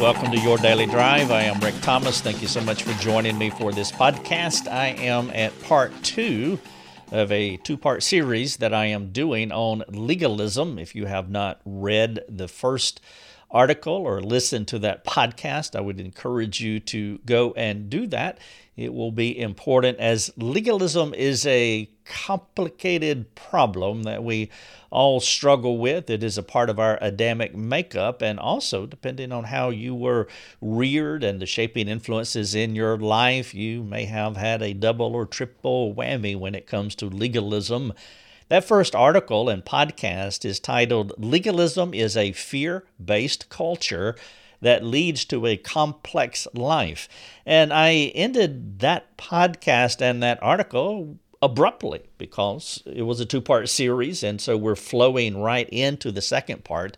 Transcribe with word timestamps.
Welcome 0.00 0.30
to 0.30 0.38
Your 0.38 0.58
Daily 0.58 0.86
Drive. 0.86 1.32
I 1.32 1.42
am 1.42 1.58
Rick 1.58 1.74
Thomas. 1.80 2.20
Thank 2.20 2.40
you 2.40 2.46
so 2.46 2.60
much 2.60 2.84
for 2.84 2.92
joining 3.02 3.36
me 3.36 3.50
for 3.50 3.72
this 3.72 3.90
podcast. 3.90 4.70
I 4.70 4.90
am 4.90 5.28
at 5.30 5.60
part 5.62 5.92
two 6.04 6.60
of 7.10 7.32
a 7.32 7.56
two 7.58 7.76
part 7.76 8.04
series 8.04 8.58
that 8.58 8.72
I 8.72 8.86
am 8.86 9.10
doing 9.10 9.50
on 9.50 9.82
legalism. 9.88 10.78
If 10.78 10.94
you 10.94 11.06
have 11.06 11.30
not 11.30 11.60
read 11.64 12.20
the 12.28 12.46
first 12.46 13.00
article 13.50 13.94
or 13.94 14.20
listened 14.20 14.68
to 14.68 14.78
that 14.78 15.04
podcast, 15.04 15.74
I 15.74 15.80
would 15.80 15.98
encourage 15.98 16.60
you 16.60 16.78
to 16.78 17.18
go 17.26 17.52
and 17.54 17.90
do 17.90 18.06
that. 18.06 18.38
It 18.78 18.94
will 18.94 19.10
be 19.10 19.36
important 19.36 19.98
as 19.98 20.30
legalism 20.36 21.12
is 21.12 21.44
a 21.48 21.90
complicated 22.04 23.34
problem 23.34 24.04
that 24.04 24.22
we 24.22 24.50
all 24.90 25.18
struggle 25.18 25.78
with. 25.78 26.08
It 26.08 26.22
is 26.22 26.38
a 26.38 26.44
part 26.44 26.70
of 26.70 26.78
our 26.78 26.96
Adamic 27.02 27.56
makeup, 27.56 28.22
and 28.22 28.38
also 28.38 28.86
depending 28.86 29.32
on 29.32 29.42
how 29.42 29.70
you 29.70 29.96
were 29.96 30.28
reared 30.60 31.24
and 31.24 31.42
the 31.42 31.46
shaping 31.46 31.88
influences 31.88 32.54
in 32.54 32.76
your 32.76 32.96
life, 32.96 33.52
you 33.52 33.82
may 33.82 34.04
have 34.04 34.36
had 34.36 34.62
a 34.62 34.74
double 34.74 35.12
or 35.12 35.26
triple 35.26 35.92
whammy 35.92 36.38
when 36.38 36.54
it 36.54 36.68
comes 36.68 36.94
to 36.94 37.06
legalism. 37.06 37.92
That 38.48 38.64
first 38.64 38.94
article 38.94 39.48
and 39.48 39.64
podcast 39.64 40.44
is 40.44 40.60
titled 40.60 41.12
Legalism 41.18 41.94
is 41.94 42.16
a 42.16 42.30
Fear 42.30 42.84
Based 43.04 43.48
Culture 43.48 44.14
that 44.60 44.84
leads 44.84 45.24
to 45.26 45.46
a 45.46 45.56
complex 45.56 46.46
life. 46.54 47.08
And 47.46 47.72
I 47.72 48.12
ended 48.14 48.80
that 48.80 49.16
podcast 49.16 50.00
and 50.00 50.22
that 50.22 50.42
article 50.42 51.18
abruptly 51.40 52.02
because 52.18 52.82
it 52.86 53.02
was 53.02 53.20
a 53.20 53.26
two 53.26 53.40
part 53.40 53.68
series. 53.68 54.22
And 54.22 54.40
so 54.40 54.56
we're 54.56 54.76
flowing 54.76 55.40
right 55.40 55.68
into 55.68 56.10
the 56.10 56.22
second 56.22 56.64
part. 56.64 56.96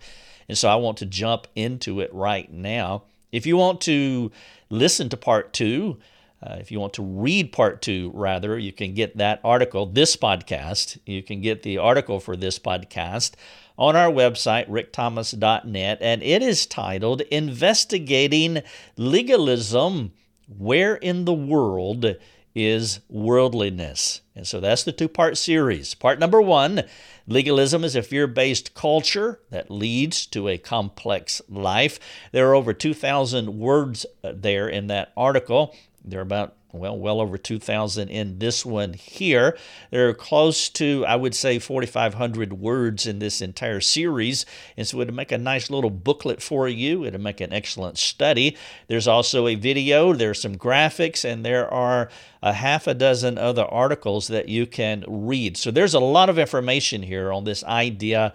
And 0.49 0.57
so 0.57 0.69
I 0.69 0.77
want 0.77 0.99
to 0.99 1.07
jump 1.07 1.47
into 1.55 2.01
it 2.01 2.13
right 2.13 2.51
now. 2.51 3.05
If 3.31 3.47
you 3.47 3.57
want 3.57 3.81
to 3.83 4.33
listen 4.69 5.09
to 5.11 5.17
part 5.17 5.53
two, 5.53 5.99
uh, 6.43 6.57
if 6.59 6.71
you 6.71 6.81
want 6.81 6.95
to 6.95 7.03
read 7.03 7.53
part 7.53 7.83
two, 7.83 8.11
rather, 8.15 8.59
you 8.59 8.73
can 8.73 8.95
get 8.95 9.17
that 9.19 9.41
article, 9.45 9.87
this 9.87 10.17
podcast. 10.17 10.99
You 11.05 11.23
can 11.23 11.43
get 11.43 11.63
the 11.63 11.79
article 11.79 12.19
for 12.19 12.37
this 12.37 12.59
podcast 12.59 13.33
on 13.79 13.95
our 13.95 14.11
website, 14.11 14.69
rickthomas.net, 14.69 15.99
and 16.01 16.23
it 16.23 16.43
is 16.43 16.67
titled 16.67 17.21
Investigating 17.23 18.63
Legalism 18.97 20.13
Where 20.47 20.97
in 20.97 21.27
the 21.27 21.35
World 21.35 22.17
is 22.55 23.01
Worldliness? 23.09 24.23
And 24.35 24.47
so 24.47 24.61
that's 24.61 24.85
the 24.85 24.93
two 24.93 25.09
part 25.09 25.37
series. 25.37 25.95
Part 25.95 26.19
number 26.19 26.41
one 26.41 26.85
legalism 27.27 27.85
is 27.85 27.95
a 27.95 28.03
fear 28.03 28.27
based 28.27 28.75
culture 28.75 29.41
that 29.51 29.71
leads 29.71 30.27
to 30.29 30.49
a 30.49 30.59
complex 30.59 31.43
life. 31.49 32.01
There 32.33 32.49
are 32.49 32.55
over 32.55 32.73
2,000 32.73 33.59
words 33.59 34.07
uh, 34.25 34.33
there 34.35 34.69
in 34.69 34.87
that 34.89 35.13
article. 35.17 35.75
There 36.11 36.21
are 36.21 36.23
about 36.23 36.57
well, 36.73 36.97
well 36.97 37.21
over 37.21 37.37
2,000 37.37 38.09
in 38.09 38.39
this 38.39 38.65
one 38.65 38.93
here. 38.93 39.57
There 39.91 40.09
are 40.09 40.15
close 40.15 40.69
to, 40.71 41.05
I 41.07 41.17
would 41.17 41.35
say, 41.35 41.59
4,500 41.59 42.53
words 42.55 43.07
in 43.07 43.19
this 43.19 43.41
entire 43.41 43.81
series. 43.81 44.47
And 44.77 44.87
so 44.87 45.01
it'll 45.01 45.15
make 45.15 45.33
a 45.33 45.39
nice 45.39 45.71
little 45.71 45.91
booklet 45.91 46.43
for 46.43 46.69
you. 46.69 47.05
It'll 47.05 47.21
make 47.21 47.41
an 47.41 47.53
excellent 47.53 47.99
study. 47.99 48.57
There's 48.89 49.09
also 49.09 49.47
a 49.47 49.55
video, 49.55 50.13
there's 50.13 50.41
some 50.41 50.57
graphics, 50.57 51.25
and 51.25 51.45
there 51.45 51.73
are 51.73 52.11
a 52.43 52.53
half 52.53 52.87
a 52.87 52.95
dozen 52.95 53.39
other 53.39 53.65
articles 53.65 54.29
that 54.29 54.49
you 54.49 54.67
can 54.67 55.05
read. 55.09 55.57
So 55.57 55.71
there's 55.71 55.95
a 55.95 56.01
lot 56.01 56.29
of 56.29 56.39
information 56.39 57.03
here 57.03 57.33
on 57.33 57.45
this 57.45 57.65
idea 57.65 58.33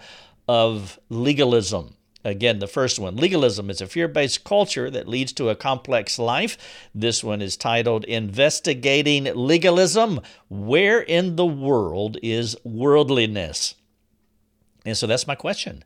of 0.47 0.99
legalism. 1.09 1.95
Again, 2.25 2.57
the 2.57 2.65
first 2.65 2.97
one 2.97 3.17
legalism 3.17 3.69
is 3.69 3.81
a 3.81 3.87
fear 3.87 4.07
based 4.07 4.43
culture 4.43 4.89
that 4.89 5.07
leads 5.07 5.31
to 5.33 5.49
a 5.49 5.55
complex 5.55 6.17
life. 6.17 6.57
This 6.93 7.23
one 7.23 7.39
is 7.39 7.55
titled 7.55 8.03
Investigating 8.05 9.25
Legalism 9.35 10.19
Where 10.49 10.99
in 10.99 11.35
the 11.35 11.45
World 11.45 12.17
is 12.23 12.57
Worldliness? 12.63 13.75
And 14.83 14.97
so 14.97 15.05
that's 15.05 15.27
my 15.27 15.35
question. 15.35 15.83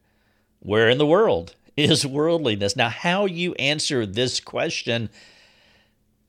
Where 0.62 0.90
in 0.90 0.97
the 0.97 1.06
world 1.06 1.56
is 1.75 2.08
worldliness? 2.08 2.74
Now, 2.78 2.90
how 2.90 3.25
you 3.25 3.53
answer 3.56 4.06
this 4.06 4.40
question 4.40 5.09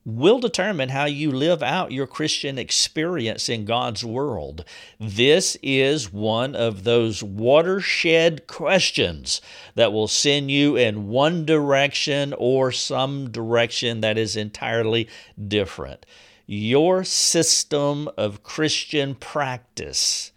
will 0.05 0.39
determine 0.39 0.89
how 0.89 1.05
you 1.05 1.31
live 1.31 1.63
out 1.63 1.93
your 1.93 2.07
Christian 2.07 2.59
experience 2.59 3.49
in 3.49 3.65
God's 3.65 4.05
world. 4.05 4.65
This 4.99 5.57
is 5.63 6.13
one 6.13 6.57
of 6.57 6.85
those 6.85 7.23
watershed 7.23 8.47
questions 8.47 9.41
that 9.75 9.93
will 9.93 10.09
send 10.09 10.51
you 10.51 10.77
in 10.77 11.09
one 11.09 11.45
direction 11.45 12.35
or 12.39 12.73
some 12.73 13.31
direction 13.31 14.01
that 14.01 14.17
is 14.17 14.37
entirely 14.37 15.09
different. 15.49 16.07
Your 16.47 17.05
system 17.05 18.09
of 18.17 18.43
Christian 18.43 19.15
practice 19.15 20.33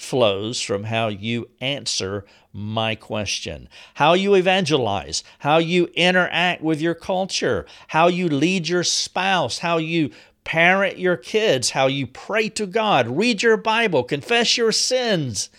flows 0.00 0.62
from 0.62 0.84
how 0.84 1.08
you 1.08 1.46
answer 1.60 2.24
my 2.54 2.94
question. 2.94 3.68
How 3.94 4.14
you 4.14 4.34
evangelize, 4.34 5.22
how 5.40 5.58
you 5.58 5.90
interact 5.94 6.62
with 6.62 6.80
your 6.80 6.94
culture, 6.94 7.66
how 7.88 8.08
you 8.08 8.28
lead 8.28 8.66
your 8.66 8.82
spouse, 8.82 9.58
how 9.58 9.76
you 9.76 10.10
parent 10.42 10.98
your 10.98 11.18
kids, 11.18 11.70
how 11.70 11.86
you 11.86 12.06
pray 12.06 12.48
to 12.48 12.66
God, 12.66 13.08
read 13.08 13.42
your 13.42 13.58
Bible, 13.58 14.02
confess 14.02 14.56
your 14.56 14.72
sins, 14.72 15.50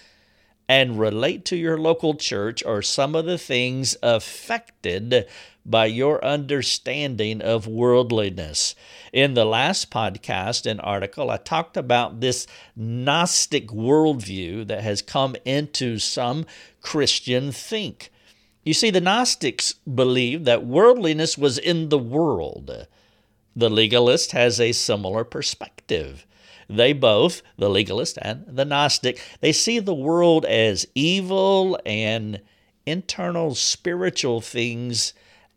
and 0.68 1.00
relate 1.00 1.46
to 1.46 1.56
your 1.56 1.78
local 1.78 2.16
church 2.16 2.64
are 2.64 2.82
some 2.82 3.14
of 3.14 3.26
the 3.26 3.38
things 3.38 3.96
affected 4.02 5.28
by 5.66 5.86
your 5.86 6.24
understanding 6.24 7.42
of 7.42 7.68
worldliness. 7.68 8.76
In 9.14 9.34
the 9.34 9.46
last 9.46 9.92
podcast 9.92 10.66
and 10.66 10.82
article, 10.82 11.30
I 11.30 11.38
talked 11.38 11.78
about 11.78 12.20
this 12.20 12.48
Gnostic 12.76 13.68
worldview 13.68 14.68
that 14.68 14.84
has 14.84 15.02
come 15.02 15.36
into 15.46 16.00
some 16.00 16.46
Christian 16.82 17.52
think. 17.52 18.12
You 18.64 18.74
see, 18.74 18.90
the 18.90 19.02
Gnostics 19.02 19.74
believed 19.74 20.46
that 20.46 20.66
worldliness 20.66 21.38
was 21.38 21.58
in 21.58 21.90
the 21.90 22.00
world. 22.00 22.88
The 23.56 23.70
legalist 23.70 24.32
has 24.32 24.60
a 24.60 24.72
similar 24.72 25.24
perspective. 25.24 26.26
They 26.70 26.94
both, 26.94 27.42
the 27.58 27.70
legalist 27.70 28.18
and 28.22 28.46
the 28.48 28.66
Gnostic, 28.66 29.22
they 29.42 29.52
see 29.52 29.80
the 29.80 29.94
world 29.94 30.46
as 30.46 30.88
evil 30.96 31.78
and 31.86 32.40
internal 32.86 33.56
spiritual 33.56 34.42
things 34.42 35.14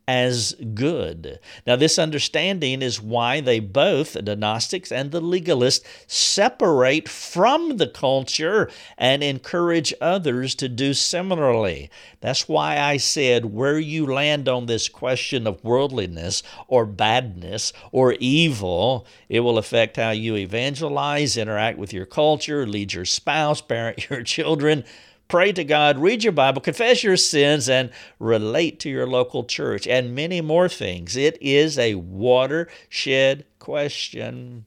as 0.06 0.54
good. 0.74 1.38
Now, 1.66 1.76
this 1.76 1.98
understanding 1.98 2.82
is 2.82 3.00
why 3.00 3.40
they 3.40 3.58
both, 3.58 4.12
the 4.12 4.36
Gnostics 4.36 4.92
and 4.92 5.10
the 5.10 5.20
legalist, 5.20 5.84
separate 6.06 7.08
from 7.08 7.78
the 7.78 7.86
culture 7.86 8.70
and 8.98 9.22
encourage 9.22 9.94
others 10.00 10.54
to 10.56 10.68
do 10.68 10.92
similarly. 10.92 11.90
That's 12.20 12.48
why 12.48 12.78
I 12.78 12.98
said 12.98 13.46
where 13.46 13.78
you 13.78 14.06
land 14.06 14.48
on 14.48 14.66
this 14.66 14.88
question 14.88 15.46
of 15.46 15.64
worldliness 15.64 16.42
or 16.68 16.84
badness 16.84 17.72
or 17.90 18.14
evil, 18.20 19.06
it 19.28 19.40
will 19.40 19.58
affect 19.58 19.96
how 19.96 20.10
you 20.10 20.36
evangelize, 20.36 21.36
interact 21.36 21.78
with 21.78 21.92
your 21.92 22.06
culture, 22.06 22.66
lead 22.66 22.92
your 22.92 23.04
spouse, 23.06 23.60
parent 23.60 24.10
your 24.10 24.22
children 24.22 24.84
pray 25.28 25.52
to 25.52 25.64
God, 25.64 25.98
read 25.98 26.22
your 26.22 26.32
Bible, 26.32 26.60
confess 26.60 27.02
your 27.02 27.16
sins, 27.16 27.68
and 27.68 27.90
relate 28.18 28.80
to 28.80 28.90
your 28.90 29.06
local 29.06 29.44
church, 29.44 29.86
and 29.86 30.14
many 30.14 30.40
more 30.40 30.68
things. 30.68 31.16
It 31.16 31.38
is 31.40 31.78
a 31.78 31.94
watershed 31.96 33.44
question. 33.58 34.64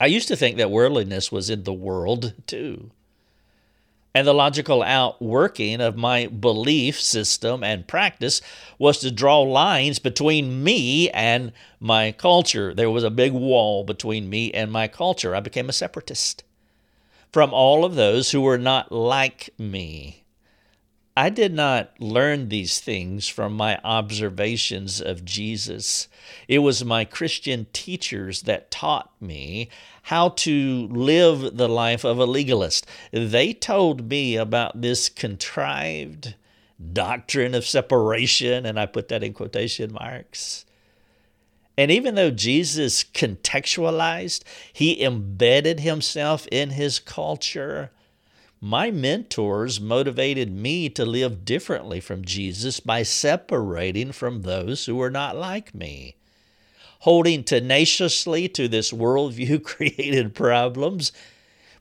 I 0.00 0.06
used 0.06 0.28
to 0.28 0.36
think 0.36 0.56
that 0.56 0.70
worldliness 0.70 1.30
was 1.30 1.50
in 1.50 1.64
the 1.64 1.72
world 1.72 2.34
too. 2.46 2.90
And 4.12 4.26
the 4.26 4.34
logical 4.34 4.82
outworking 4.82 5.80
of 5.80 5.96
my 5.96 6.26
belief 6.26 7.00
system 7.00 7.62
and 7.62 7.86
practice 7.86 8.40
was 8.76 8.98
to 8.98 9.10
draw 9.12 9.40
lines 9.40 10.00
between 10.00 10.64
me 10.64 11.08
and 11.10 11.52
my 11.78 12.10
culture. 12.10 12.74
There 12.74 12.90
was 12.90 13.04
a 13.04 13.10
big 13.10 13.32
wall 13.32 13.84
between 13.84 14.28
me 14.28 14.52
and 14.52 14.72
my 14.72 14.88
culture. 14.88 15.36
I 15.36 15.40
became 15.40 15.68
a 15.68 15.72
separatist 15.72 16.42
from 17.32 17.52
all 17.52 17.84
of 17.84 17.94
those 17.94 18.30
who 18.30 18.40
were 18.40 18.58
not 18.58 18.90
like 18.90 19.50
me. 19.58 20.24
I 21.16 21.28
did 21.28 21.52
not 21.52 22.00
learn 22.00 22.48
these 22.48 22.80
things 22.80 23.28
from 23.28 23.52
my 23.52 23.78
observations 23.84 25.02
of 25.02 25.24
Jesus. 25.24 26.08
It 26.48 26.60
was 26.60 26.84
my 26.84 27.04
Christian 27.04 27.66
teachers 27.72 28.42
that 28.42 28.70
taught 28.70 29.10
me 29.20 29.68
how 30.04 30.30
to 30.30 30.88
live 30.88 31.56
the 31.56 31.68
life 31.68 32.04
of 32.04 32.18
a 32.18 32.26
legalist. 32.26 32.86
They 33.12 33.52
told 33.52 34.08
me 34.08 34.36
about 34.36 34.80
this 34.80 35.08
contrived 35.08 36.36
doctrine 36.92 37.54
of 37.54 37.66
separation, 37.66 38.64
and 38.64 38.80
I 38.80 38.86
put 38.86 39.08
that 39.08 39.22
in 39.22 39.34
quotation 39.34 39.92
marks. 39.92 40.64
And 41.80 41.90
even 41.90 42.14
though 42.14 42.30
Jesus 42.30 43.02
contextualized, 43.02 44.42
he 44.70 45.02
embedded 45.02 45.80
himself 45.80 46.46
in 46.52 46.72
his 46.72 46.98
culture, 46.98 47.90
my 48.60 48.90
mentors 48.90 49.80
motivated 49.80 50.52
me 50.52 50.90
to 50.90 51.06
live 51.06 51.46
differently 51.46 51.98
from 51.98 52.22
Jesus 52.22 52.80
by 52.80 53.02
separating 53.02 54.12
from 54.12 54.42
those 54.42 54.84
who 54.84 54.94
were 54.94 55.10
not 55.10 55.36
like 55.36 55.74
me. 55.74 56.16
Holding 56.98 57.44
tenaciously 57.44 58.46
to 58.48 58.68
this 58.68 58.92
worldview 58.92 59.62
created 59.64 60.34
problems 60.34 61.12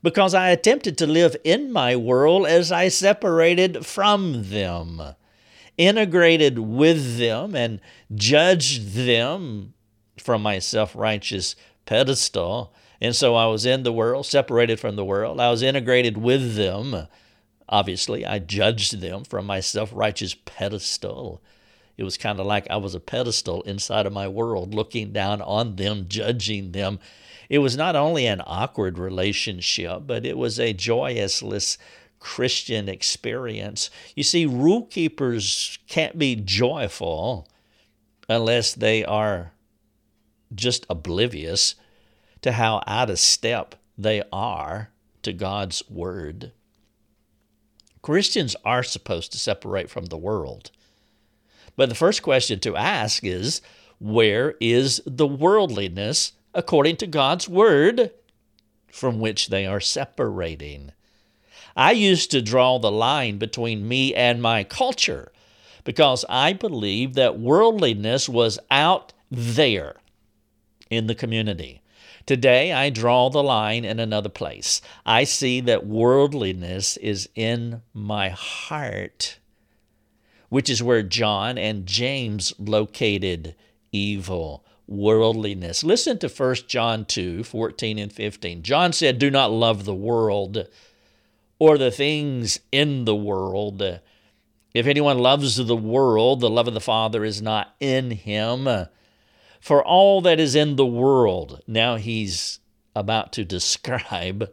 because 0.02 0.34
I 0.34 0.52
attempted 0.52 0.98
to 1.00 1.08
live 1.08 1.36
in 1.44 1.74
my 1.74 1.98
world 1.98 2.48
as 2.48 2.72
I 2.72 2.88
separated 2.88 3.86
from 3.86 4.50
them, 4.50 5.02
integrated 5.78 6.58
with 6.58 7.18
them, 7.18 7.54
and 7.54 7.82
judged 8.16 8.94
them 8.94 9.74
from 10.22 10.42
my 10.42 10.60
self 10.60 10.96
righteous 10.96 11.56
pedestal 11.86 12.74
and 13.02 13.16
so 13.16 13.36
I 13.36 13.48
was 13.48 13.66
in 13.66 13.84
the 13.84 13.94
world, 13.94 14.26
separated 14.26 14.80
from 14.80 14.96
the 14.96 15.06
world. 15.06 15.40
I 15.40 15.50
was 15.50 15.62
integrated 15.62 16.18
with 16.18 16.56
them. 16.56 17.08
Obviously, 17.70 18.26
I 18.26 18.40
judged 18.40 19.00
them 19.00 19.24
from 19.24 19.46
my 19.46 19.60
self 19.62 19.92
righteous 19.94 20.36
pedestal. 20.46 21.42
It 21.98 22.04
was 22.04 22.18
kind 22.18 22.40
of 22.40 22.46
like 22.46 22.70
I 22.70 22.78
was 22.78 22.96
a 22.96 23.00
pedestal 23.00 23.62
inside 23.64 24.06
of 24.06 24.14
my 24.14 24.28
world, 24.28 24.74
looking 24.74 25.12
down 25.12 25.42
on 25.42 25.76
them, 25.76 26.06
judging 26.08 26.72
them. 26.72 27.00
It 27.50 27.60
was 27.60 27.76
not 27.76 27.96
only 27.96 28.26
an 28.26 28.42
awkward 28.46 28.98
relationship, 28.98 30.04
but 30.06 30.26
it 30.26 30.38
was 30.38 30.60
a 30.60 30.74
joyless 30.74 31.78
Christian 32.20 32.90
experience. 32.90 33.90
You 34.16 34.24
see, 34.24 34.46
rule 34.46 34.84
keepers 34.84 35.80
can't 35.88 36.18
be 36.18 36.36
joyful 36.36 37.48
unless 38.28 38.74
they 38.74 39.04
are 39.04 39.52
just 40.54 40.86
oblivious 40.90 41.76
to 42.42 42.54
how 42.54 42.82
out 42.88 43.10
of 43.10 43.20
step 43.20 43.76
they 43.98 44.24
are 44.32 44.90
to 45.24 45.34
God's 45.34 45.84
Word. 45.90 46.52
Christians 48.02 48.56
are 48.64 48.84
supposed 48.84 49.32
to 49.34 49.38
separate 49.38 49.90
from 49.90 50.06
the 50.06 50.18
world. 50.18 50.72
But 51.76 51.90
the 51.90 51.96
first 51.96 52.24
question 52.24 52.60
to 52.62 52.78
ask 52.78 53.24
is 53.24 53.62
where 54.00 54.56
is 54.62 55.02
the 55.06 55.28
worldliness 55.28 56.34
according 56.54 56.98
to 56.98 57.08
God's 57.08 57.50
Word 57.50 58.12
from 58.92 59.20
which 59.20 59.50
they 59.50 59.66
are 59.66 59.82
separating? 59.82 60.92
I 61.76 61.92
used 61.92 62.32
to 62.32 62.42
draw 62.42 62.80
the 62.80 62.92
line 62.92 63.38
between 63.38 63.88
me 63.88 64.16
and 64.16 64.42
my 64.42 64.64
culture 64.64 65.32
because 65.84 66.26
I 66.28 66.54
believed 66.54 67.16
that 67.16 67.40
worldliness 67.40 68.28
was 68.28 68.60
out 68.72 69.14
there 69.30 69.99
in 70.90 71.08
the 71.08 71.16
community. 71.16 71.82
Today, 72.26 72.72
I 72.72 72.90
draw 72.90 73.30
the 73.30 73.44
line 73.44 73.86
in 73.86 74.00
another 74.00 74.30
place. 74.30 74.82
I 75.06 75.24
see 75.24 75.62
that 75.62 75.88
worldliness 75.88 76.98
is 76.98 77.30
in 77.34 77.82
my 77.94 78.30
heart, 78.30 79.40
which 80.50 80.70
is 80.70 80.84
where 80.84 81.02
John 81.02 81.58
and 81.58 81.86
James 81.86 82.54
located 82.60 83.56
evil 83.92 84.64
worldliness. 84.88 85.84
Listen 85.84 86.18
to 86.20 86.28
1 86.28 86.56
John 86.68 87.06
2 87.06 87.44
14 87.44 88.00
and 88.00 88.12
15. 88.12 88.64
John 88.64 88.92
said, 88.92 89.20
Do 89.20 89.32
not 89.32 89.52
love 89.52 89.86
the 89.86 89.96
world 89.96 90.68
or 91.60 91.78
the 91.78 91.92
things 91.92 92.60
in 92.72 93.06
the 93.06 93.16
world. 93.16 93.82
If 94.74 94.86
anyone 94.86 95.20
loves 95.20 95.56
the 95.56 95.76
world, 95.76 96.42
the 96.42 96.50
love 96.50 96.68
of 96.68 96.74
the 96.74 96.80
Father 96.80 97.24
is 97.24 97.42
not 97.42 97.76
in 97.80 98.12
him 98.12 98.68
for 99.60 99.84
all 99.84 100.22
that 100.22 100.40
is 100.40 100.56
in 100.56 100.76
the 100.76 100.86
world. 100.86 101.62
Now 101.68 101.96
he's 101.98 102.60
about 102.96 103.32
to 103.34 103.46
describe 103.46 104.50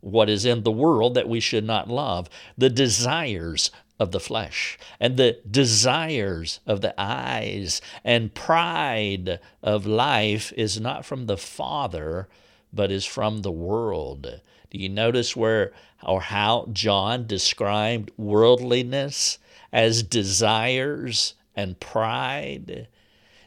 what 0.00 0.30
is 0.30 0.44
in 0.44 0.62
the 0.62 0.70
world 0.70 1.14
that 1.14 1.28
we 1.28 1.40
should 1.40 1.64
not 1.64 1.88
love 1.88 2.28
the 2.56 2.70
desires 2.70 3.70
of 3.98 4.12
the 4.12 4.20
flesh 4.20 4.78
and 4.98 5.16
the 5.16 5.38
desires 5.48 6.60
of 6.66 6.80
the 6.80 6.94
eyes 6.96 7.82
and 8.02 8.34
pride 8.34 9.38
of 9.62 9.86
life 9.86 10.52
is 10.56 10.80
not 10.80 11.04
from 11.04 11.26
the 11.26 11.36
Father, 11.36 12.26
but 12.72 12.90
is 12.90 13.04
from 13.04 13.42
the 13.42 13.52
world. 13.52 14.40
Do 14.70 14.78
you 14.78 14.88
notice 14.88 15.36
where 15.36 15.72
or 16.02 16.22
how 16.22 16.68
John 16.72 17.26
described 17.26 18.10
worldliness 18.16 19.38
as 19.70 20.02
desires 20.02 21.34
and 21.54 21.78
pride? 21.78 22.88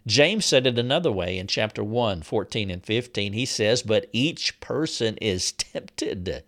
James 0.05 0.45
said 0.45 0.67
it 0.67 0.77
another 0.77 1.11
way 1.11 1.37
in 1.37 1.47
chapter 1.47 1.83
1, 1.83 2.23
14 2.23 2.69
and 2.69 2.83
15. 2.83 3.33
He 3.33 3.45
says, 3.45 3.83
But 3.83 4.07
each 4.11 4.59
person 4.59 5.17
is 5.17 5.53
tempted 5.53 6.43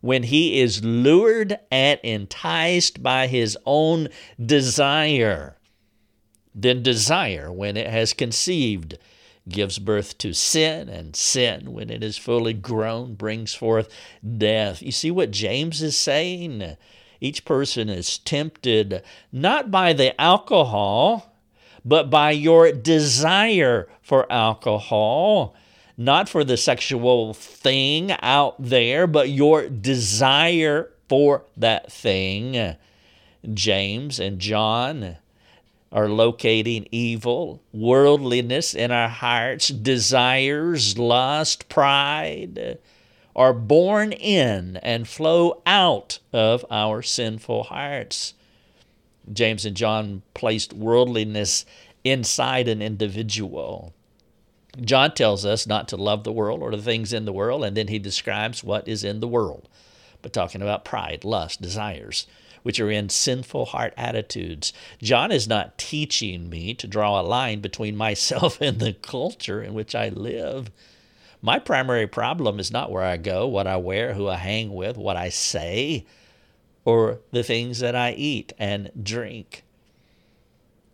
when 0.00 0.24
he 0.24 0.60
is 0.60 0.84
lured 0.84 1.58
and 1.70 1.98
enticed 2.02 3.02
by 3.02 3.26
his 3.26 3.58
own 3.66 4.08
desire. 4.44 5.56
Then 6.54 6.82
desire, 6.82 7.52
when 7.52 7.76
it 7.76 7.88
has 7.88 8.12
conceived, 8.12 8.98
gives 9.48 9.78
birth 9.78 10.16
to 10.18 10.32
sin, 10.32 10.88
and 10.88 11.14
sin, 11.14 11.72
when 11.72 11.90
it 11.90 12.02
is 12.02 12.16
fully 12.16 12.52
grown, 12.52 13.14
brings 13.14 13.54
forth 13.54 13.88
death. 14.38 14.80
You 14.80 14.92
see 14.92 15.10
what 15.10 15.30
James 15.32 15.82
is 15.82 15.96
saying? 15.96 16.76
Each 17.20 17.44
person 17.44 17.88
is 17.88 18.18
tempted 18.18 19.02
not 19.32 19.70
by 19.70 19.92
the 19.92 20.18
alcohol 20.20 21.35
but 21.86 22.10
by 22.10 22.32
your 22.32 22.72
desire 22.72 23.88
for 24.02 24.30
alcohol, 24.30 25.54
not 25.96 26.28
for 26.28 26.42
the 26.42 26.56
sexual 26.56 27.32
thing 27.32 28.12
out 28.20 28.56
there, 28.58 29.06
but 29.06 29.30
your 29.30 29.68
desire 29.68 30.90
for 31.08 31.44
that 31.56 31.90
thing. 31.90 32.76
James 33.54 34.18
and 34.18 34.40
John 34.40 35.16
are 35.92 36.08
locating 36.08 36.88
evil, 36.90 37.62
worldliness 37.72 38.74
in 38.74 38.90
our 38.90 39.08
hearts, 39.08 39.68
desires, 39.68 40.98
lust, 40.98 41.68
pride 41.68 42.78
are 43.36 43.52
born 43.52 44.12
in 44.12 44.78
and 44.78 45.06
flow 45.06 45.62
out 45.66 46.18
of 46.32 46.64
our 46.70 47.02
sinful 47.02 47.64
hearts. 47.64 48.32
James 49.32 49.64
and 49.64 49.76
John 49.76 50.22
placed 50.34 50.72
worldliness 50.72 51.64
inside 52.04 52.68
an 52.68 52.80
individual. 52.80 53.92
John 54.80 55.14
tells 55.14 55.44
us 55.44 55.66
not 55.66 55.88
to 55.88 55.96
love 55.96 56.24
the 56.24 56.32
world 56.32 56.62
or 56.62 56.70
the 56.70 56.82
things 56.82 57.12
in 57.12 57.24
the 57.24 57.32
world, 57.32 57.64
and 57.64 57.76
then 57.76 57.88
he 57.88 57.98
describes 57.98 58.62
what 58.62 58.86
is 58.86 59.02
in 59.02 59.20
the 59.20 59.28
world, 59.28 59.68
but 60.22 60.32
talking 60.32 60.62
about 60.62 60.84
pride, 60.84 61.24
lust, 61.24 61.60
desires, 61.62 62.26
which 62.62 62.78
are 62.78 62.90
in 62.90 63.08
sinful 63.08 63.66
heart 63.66 63.94
attitudes. 63.96 64.72
John 65.02 65.32
is 65.32 65.48
not 65.48 65.78
teaching 65.78 66.48
me 66.48 66.74
to 66.74 66.86
draw 66.86 67.20
a 67.20 67.22
line 67.22 67.60
between 67.60 67.96
myself 68.06 68.60
and 68.60 68.78
the 68.78 68.92
culture 68.92 69.62
in 69.62 69.74
which 69.74 69.94
I 69.94 70.10
live. 70.10 70.70
My 71.42 71.58
primary 71.58 72.06
problem 72.06 72.58
is 72.58 72.70
not 72.70 72.90
where 72.90 73.02
I 73.02 73.16
go, 73.16 73.46
what 73.46 73.66
I 73.66 73.76
wear, 73.76 74.14
who 74.14 74.28
I 74.28 74.36
hang 74.36 74.74
with, 74.74 74.96
what 74.96 75.16
I 75.16 75.28
say 75.30 76.06
or 76.86 77.18
the 77.32 77.42
things 77.42 77.80
that 77.80 77.94
I 77.94 78.12
eat 78.12 78.54
and 78.58 78.90
drink. 79.02 79.64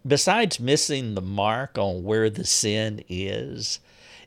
Besides 0.05 0.59
missing 0.59 1.15
the 1.15 1.21
mark 1.21 1.79
on 1.79 2.03
where 2.03 2.29
the 2.29 2.45
sin 2.45 3.05
is, 3.09 3.79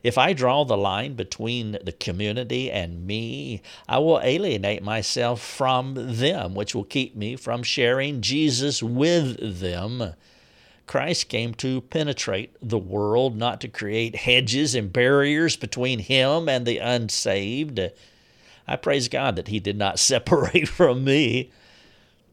if 0.02 0.16
I 0.16 0.32
draw 0.32 0.64
the 0.64 0.76
line 0.76 1.14
between 1.14 1.72
the 1.82 1.92
community 1.92 2.70
and 2.70 3.04
me, 3.04 3.60
I 3.88 3.98
will 3.98 4.20
alienate 4.22 4.82
myself 4.84 5.42
from 5.42 5.94
them, 5.96 6.54
which 6.54 6.74
will 6.74 6.84
keep 6.84 7.16
me 7.16 7.34
from 7.34 7.64
sharing 7.64 8.20
Jesus 8.20 8.80
with 8.82 9.60
them. 9.60 10.14
Christ 10.86 11.28
came 11.28 11.52
to 11.54 11.80
penetrate 11.80 12.56
the 12.62 12.78
world, 12.78 13.36
not 13.36 13.60
to 13.62 13.68
create 13.68 14.14
hedges 14.14 14.76
and 14.76 14.92
barriers 14.92 15.56
between 15.56 15.98
him 15.98 16.48
and 16.48 16.64
the 16.64 16.78
unsaved. 16.78 17.80
I 18.68 18.76
praise 18.76 19.08
God 19.08 19.36
that 19.36 19.48
He 19.48 19.60
did 19.60 19.76
not 19.76 19.98
separate 20.00 20.68
from 20.68 21.04
me 21.04 21.50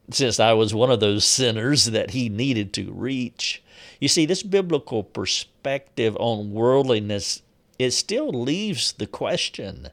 since 0.09 0.39
I 0.39 0.53
was 0.53 0.73
one 0.73 0.91
of 0.91 0.99
those 0.99 1.25
sinners 1.25 1.85
that 1.85 2.11
He 2.11 2.29
needed 2.29 2.73
to 2.73 2.91
reach. 2.91 3.61
You 3.99 4.07
see, 4.07 4.25
this 4.25 4.43
biblical 4.43 5.03
perspective 5.03 6.17
on 6.19 6.51
worldliness, 6.51 7.41
it 7.79 7.91
still 7.91 8.29
leaves 8.29 8.93
the 8.93 9.07
question 9.07 9.89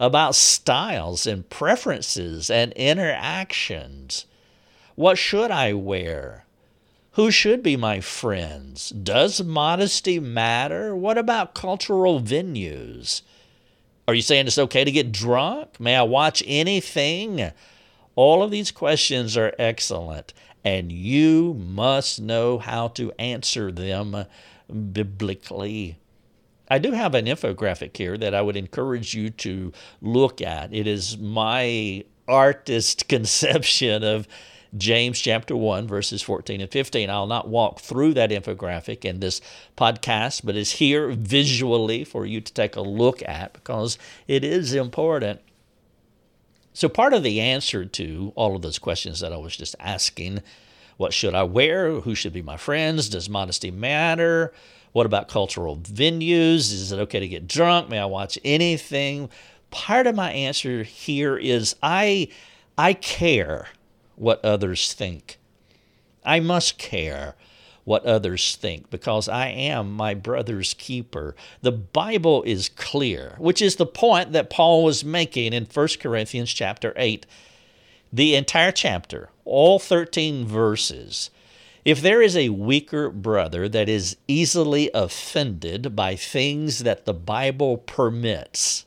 about 0.00 0.34
styles 0.34 1.26
and 1.26 1.48
preferences 1.48 2.50
and 2.50 2.72
interactions. 2.72 4.26
What 4.94 5.18
should 5.18 5.50
I 5.50 5.72
wear? 5.72 6.44
Who 7.12 7.30
should 7.30 7.62
be 7.62 7.76
my 7.76 8.00
friends? 8.00 8.90
Does 8.90 9.42
modesty 9.42 10.20
matter? 10.20 10.94
What 10.94 11.18
about 11.18 11.54
cultural 11.54 12.20
venues? 12.20 13.22
Are 14.08 14.14
you 14.14 14.22
saying 14.22 14.46
it's 14.46 14.56
okay 14.56 14.84
to 14.84 14.90
get 14.90 15.12
drunk? 15.12 15.78
May 15.78 15.94
I 15.94 16.02
watch 16.02 16.42
anything? 16.46 17.52
All 18.16 18.42
of 18.42 18.50
these 18.50 18.70
questions 18.70 19.36
are 19.36 19.54
excellent, 19.58 20.32
and 20.64 20.90
you 20.90 21.52
must 21.52 22.18
know 22.18 22.56
how 22.56 22.88
to 22.88 23.12
answer 23.18 23.70
them 23.70 24.24
biblically. 24.92 25.98
I 26.70 26.78
do 26.78 26.92
have 26.92 27.14
an 27.14 27.26
infographic 27.26 27.94
here 27.98 28.16
that 28.16 28.34
I 28.34 28.40
would 28.40 28.56
encourage 28.56 29.12
you 29.12 29.28
to 29.28 29.74
look 30.00 30.40
at. 30.40 30.72
It 30.72 30.86
is 30.86 31.18
my 31.18 32.02
artist 32.26 33.08
conception 33.10 34.02
of 34.04 34.26
James 34.76 35.18
chapter 35.18 35.56
1, 35.56 35.86
verses 35.86 36.20
14 36.22 36.60
and 36.60 36.70
15. 36.70 37.08
I'll 37.08 37.26
not 37.26 37.48
walk 37.48 37.80
through 37.80 38.14
that 38.14 38.30
infographic 38.30 39.04
in 39.04 39.20
this 39.20 39.40
podcast, 39.76 40.42
but 40.44 40.56
it's 40.56 40.72
here 40.72 41.10
visually 41.10 42.04
for 42.04 42.26
you 42.26 42.40
to 42.40 42.52
take 42.52 42.76
a 42.76 42.80
look 42.80 43.22
at 43.26 43.54
because 43.54 43.98
it 44.26 44.44
is 44.44 44.74
important. 44.74 45.40
So, 46.74 46.88
part 46.88 47.14
of 47.14 47.22
the 47.22 47.40
answer 47.40 47.84
to 47.84 48.32
all 48.36 48.54
of 48.54 48.62
those 48.62 48.78
questions 48.78 49.20
that 49.20 49.32
I 49.32 49.36
was 49.36 49.56
just 49.56 49.74
asking 49.80 50.42
what 50.98 51.14
should 51.14 51.34
I 51.34 51.44
wear? 51.44 52.00
Who 52.00 52.14
should 52.14 52.32
be 52.32 52.42
my 52.42 52.56
friends? 52.56 53.08
Does 53.08 53.30
modesty 53.30 53.70
matter? 53.70 54.52
What 54.92 55.06
about 55.06 55.28
cultural 55.28 55.76
venues? 55.76 56.72
Is 56.72 56.90
it 56.90 56.98
okay 56.98 57.20
to 57.20 57.28
get 57.28 57.46
drunk? 57.46 57.88
May 57.88 58.00
I 58.00 58.04
watch 58.04 58.36
anything? 58.44 59.30
Part 59.70 60.08
of 60.08 60.16
my 60.16 60.32
answer 60.32 60.82
here 60.82 61.36
is 61.36 61.76
I 61.82 62.28
I 62.76 62.94
care 62.94 63.68
what 64.18 64.44
others 64.44 64.92
think. 64.92 65.38
I 66.24 66.40
must 66.40 66.78
care 66.78 67.34
what 67.84 68.04
others 68.04 68.54
think 68.56 68.90
because 68.90 69.30
I 69.30 69.48
am 69.48 69.92
my 69.92 70.12
brother's 70.12 70.74
keeper. 70.74 71.34
The 71.62 71.72
Bible 71.72 72.42
is 72.42 72.68
clear, 72.68 73.34
which 73.38 73.62
is 73.62 73.76
the 73.76 73.86
point 73.86 74.32
that 74.32 74.50
Paul 74.50 74.84
was 74.84 75.04
making 75.04 75.54
in 75.54 75.64
1 75.64 75.88
Corinthians 75.98 76.52
chapter 76.52 76.92
8. 76.96 77.24
The 78.12 78.34
entire 78.34 78.72
chapter, 78.72 79.30
all 79.46 79.78
13 79.78 80.44
verses. 80.44 81.30
If 81.84 82.02
there 82.02 82.20
is 82.20 82.36
a 82.36 82.50
weaker 82.50 83.08
brother 83.08 83.68
that 83.70 83.88
is 83.88 84.18
easily 84.26 84.90
offended 84.92 85.96
by 85.96 86.16
things 86.16 86.80
that 86.80 87.06
the 87.06 87.14
Bible 87.14 87.78
permits, 87.78 88.84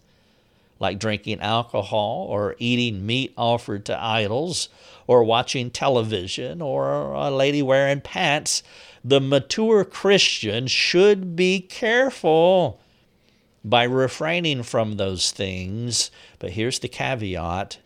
like 0.80 1.00
drinking 1.00 1.40
alcohol 1.40 2.28
or 2.30 2.56
eating 2.60 3.06
meat 3.06 3.34
offered 3.36 3.86
to 3.86 4.04
idols 4.04 4.70
or 5.12 5.26
watching 5.26 5.70
television 5.70 6.62
or 6.62 7.12
a 7.12 7.30
lady 7.30 7.62
wearing 7.62 8.00
pants, 8.00 8.64
the 9.04 9.20
mature 9.20 9.84
Christian 9.84 10.68
should 10.68 11.36
be 11.36 11.60
careful 11.60 12.80
by 13.62 13.84
refraining 13.84 14.64
from 14.64 14.96
those 14.96 15.32
things. 15.32 16.12
But 16.40 16.52
here's 16.52 16.80
the 16.80 16.88
caveat 16.88 17.80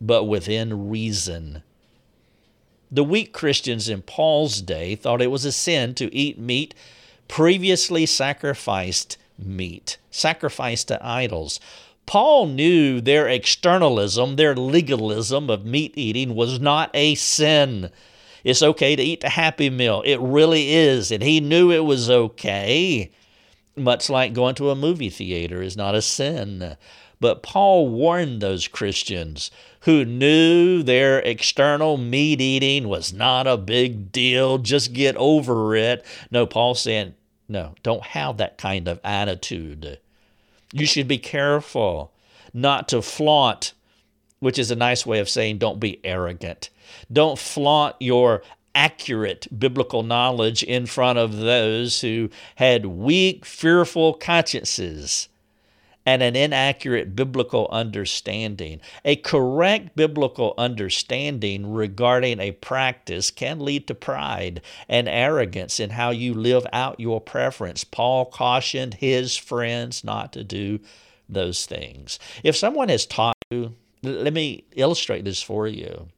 but 0.00 0.24
within 0.24 0.88
reason. 0.88 1.62
The 2.90 3.04
weak 3.04 3.34
Christians 3.34 3.90
in 3.90 4.00
Paul's 4.00 4.62
day 4.62 4.94
thought 4.94 5.20
it 5.20 5.30
was 5.30 5.44
a 5.44 5.52
sin 5.52 5.94
to 5.96 6.14
eat 6.14 6.38
meat 6.38 6.74
previously 7.28 8.06
sacrificed 8.06 9.18
meat, 9.38 9.98
sacrificed 10.10 10.88
to 10.88 11.06
idols. 11.06 11.60
Paul 12.06 12.46
knew 12.46 13.00
their 13.00 13.28
externalism, 13.28 14.36
their 14.36 14.54
legalism 14.54 15.48
of 15.48 15.64
meat 15.64 15.92
eating 15.96 16.34
was 16.34 16.60
not 16.60 16.90
a 16.94 17.14
sin. 17.14 17.90
It's 18.44 18.62
okay 18.62 18.96
to 18.96 19.02
eat 19.02 19.20
the 19.20 19.30
happy 19.30 19.70
meal. 19.70 20.02
It 20.04 20.20
really 20.20 20.72
is. 20.72 21.10
And 21.12 21.22
he 21.22 21.40
knew 21.40 21.70
it 21.70 21.84
was 21.84 22.10
okay. 22.10 23.12
Much 23.76 24.10
like 24.10 24.34
going 24.34 24.54
to 24.56 24.70
a 24.70 24.74
movie 24.74 25.10
theater 25.10 25.62
is 25.62 25.76
not 25.76 25.94
a 25.94 26.02
sin. 26.02 26.76
But 27.20 27.42
Paul 27.42 27.88
warned 27.88 28.40
those 28.40 28.66
Christians 28.66 29.52
who 29.82 30.04
knew 30.04 30.82
their 30.82 31.20
external 31.20 31.96
meat 31.96 32.40
eating 32.40 32.88
was 32.88 33.12
not 33.12 33.46
a 33.46 33.56
big 33.56 34.10
deal, 34.10 34.58
just 34.58 34.92
get 34.92 35.16
over 35.16 35.76
it. 35.76 36.04
No, 36.30 36.46
Paul 36.46 36.74
said, 36.74 37.14
no, 37.48 37.74
don't 37.82 38.02
have 38.02 38.38
that 38.38 38.58
kind 38.58 38.88
of 38.88 39.00
attitude. 39.04 39.98
You 40.72 40.86
should 40.86 41.08
be 41.08 41.18
careful 41.18 42.12
not 42.52 42.88
to 42.88 43.02
flaunt, 43.02 43.72
which 44.40 44.58
is 44.58 44.70
a 44.70 44.76
nice 44.76 45.06
way 45.06 45.18
of 45.20 45.28
saying 45.28 45.58
don't 45.58 45.80
be 45.80 46.00
arrogant. 46.04 46.70
Don't 47.12 47.38
flaunt 47.38 47.96
your 48.00 48.42
accurate 48.74 49.46
biblical 49.56 50.02
knowledge 50.02 50.62
in 50.62 50.86
front 50.86 51.18
of 51.18 51.36
those 51.36 52.00
who 52.00 52.30
had 52.56 52.86
weak, 52.86 53.44
fearful 53.44 54.14
consciences 54.14 55.28
and 56.04 56.22
an 56.22 56.36
inaccurate 56.36 57.14
biblical 57.14 57.68
understanding. 57.70 58.80
A 59.04 59.16
correct 59.16 59.94
biblical 59.96 60.54
understanding 60.58 61.72
regarding 61.72 62.40
a 62.40 62.52
practice 62.52 63.30
can 63.30 63.60
lead 63.60 63.86
to 63.86 63.94
pride 63.94 64.60
and 64.88 65.08
arrogance 65.08 65.78
in 65.78 65.90
how 65.90 66.10
you 66.10 66.34
live 66.34 66.66
out 66.72 67.00
your 67.00 67.20
preference. 67.20 67.84
Paul 67.84 68.26
cautioned 68.26 68.94
his 68.94 69.36
friends 69.36 70.04
not 70.04 70.32
to 70.32 70.44
do 70.44 70.80
those 71.28 71.66
things. 71.66 72.18
If 72.42 72.56
someone 72.56 72.88
has 72.88 73.06
taught 73.06 73.36
you, 73.50 73.74
let 74.02 74.32
me 74.32 74.64
illustrate 74.72 75.24
this 75.24 75.42
for 75.42 75.66
you 75.66 76.08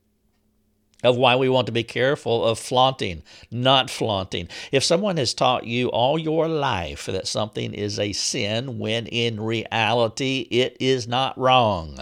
of 1.04 1.16
why 1.16 1.36
we 1.36 1.48
want 1.48 1.66
to 1.66 1.72
be 1.72 1.84
careful 1.84 2.44
of 2.44 2.58
flaunting, 2.58 3.22
not 3.50 3.90
flaunting. 3.90 4.48
If 4.72 4.82
someone 4.82 5.18
has 5.18 5.34
taught 5.34 5.66
you 5.66 5.88
all 5.88 6.18
your 6.18 6.48
life 6.48 7.06
that 7.06 7.28
something 7.28 7.74
is 7.74 7.98
a 7.98 8.12
sin 8.12 8.78
when 8.78 9.06
in 9.06 9.40
reality 9.40 10.48
it 10.50 10.76
is 10.80 11.06
not 11.06 11.38
wrong, 11.38 12.00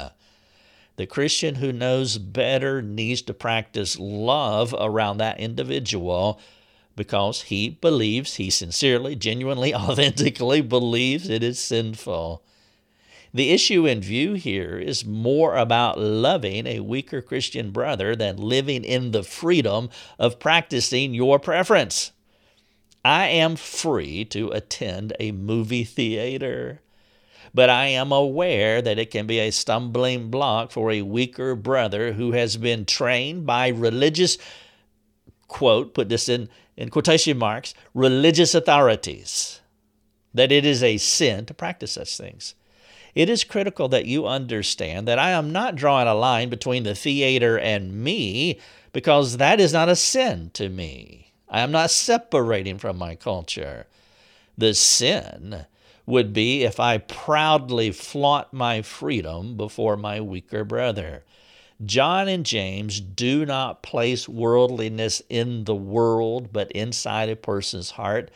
the 0.97 1.07
Christian 1.07 1.57
who 1.57 1.73
knows 1.73 2.19
better 2.19 2.81
needs 2.81 3.23
to 3.23 3.35
practice 3.35 3.99
love 3.99 4.75
around 4.79 5.19
that 5.19 5.41
individual 5.41 6.41
because 6.95 7.43
he 7.43 7.71
believes, 7.71 8.35
he 8.35 8.51
sincerely, 8.51 9.17
genuinely, 9.17 9.75
authentically 9.75 10.61
believes 10.61 11.29
it 11.29 11.43
is 11.43 11.59
sinful. 11.59 12.43
The 13.35 13.51
issue 13.51 13.87
in 13.87 14.03
view 14.03 14.35
here 14.35 14.79
is 14.79 15.07
more 15.07 15.57
about 15.57 15.99
loving 15.99 16.67
a 16.67 16.81
weaker 16.81 17.23
Christian 17.23 17.71
brother 17.71 18.15
than 18.15 18.37
living 18.37 18.85
in 18.85 19.13
the 19.13 19.23
freedom 19.23 19.89
of 20.19 20.39
practicing 20.39 21.15
your 21.15 21.39
preference. 21.39 22.13
I 23.03 23.29
am 23.29 23.57
free 23.57 24.27
to 24.27 24.51
attend 24.51 25.15
a 25.19 25.33
movie 25.33 25.85
theater, 25.85 26.83
but 27.55 27.71
I 27.71 27.87
am 27.87 28.13
aware 28.13 28.83
that 28.83 28.99
it 28.99 29.11
can 29.11 29.27
be 29.27 29.39
a 29.39 29.51
stumbling 29.51 30.31
block 30.31 30.71
for 30.71 30.91
a 30.91 31.01
weaker 31.01 31.55
brother 31.55 32.13
who 32.13 32.33
has 32.33 32.59
been 32.59 32.85
trained 32.85 33.47
by 33.47 33.69
religious, 33.69 34.37
quote, 35.49 35.95
put 35.95 36.11
this 36.11 36.29
in, 36.29 36.51
in 36.77 36.91
quotation 36.91 37.39
marks, 37.39 37.73
religious 37.95 38.55
authorities, 38.55 39.63
that 40.35 40.53
it 40.53 40.67
is 40.67 40.83
a 40.83 40.99
sin 40.99 41.47
to 41.47 41.55
practice 41.55 41.93
such 41.93 42.15
things 42.19 42.55
it 43.15 43.29
is 43.29 43.45
critical 43.45 43.89
that 43.89 44.07
you 44.07 44.27
understand 44.27 45.07
that 45.09 45.19
I 45.19 45.31
am 45.31 45.53
not 45.53 45.77
drawing 45.77 46.09
a 46.09 46.15
line 46.15 46.49
between 46.49 46.83
the 46.83 46.95
theater 46.95 47.59
and 47.59 47.93
me 47.93 48.59
because 48.93 49.37
that 49.37 49.61
is 49.61 49.73
not 49.73 49.89
a 49.89 49.97
sin 49.97 50.51
to 50.55 50.69
me. 50.69 51.33
I 51.49 51.61
am 51.61 51.71
not 51.71 51.91
separating 51.91 52.79
from 52.79 52.97
my 52.97 53.15
culture. 53.15 53.87
The 54.57 54.75
sin 54.75 55.67
would 56.07 56.33
be 56.33 56.65
if 56.65 56.81
I 56.81 56.99
proudly 56.99 57.93
flaunt 57.93 58.53
my 58.53 58.83
freedom 58.83 59.57
before 59.57 59.97
my 59.97 60.21
weaker 60.21 60.65
brother. 60.65 61.25
John 61.85 62.29
and 62.29 62.47
James 62.47 63.01
do 63.01 63.45
not 63.45 63.83
place 63.83 64.29
worldliness 64.29 65.23
in 65.29 65.65
the 65.65 65.75
world, 65.75 66.53
but 66.53 66.73
inside 66.73 67.29
a 67.29 67.37
person's 67.37 67.93
heart. 67.93 68.31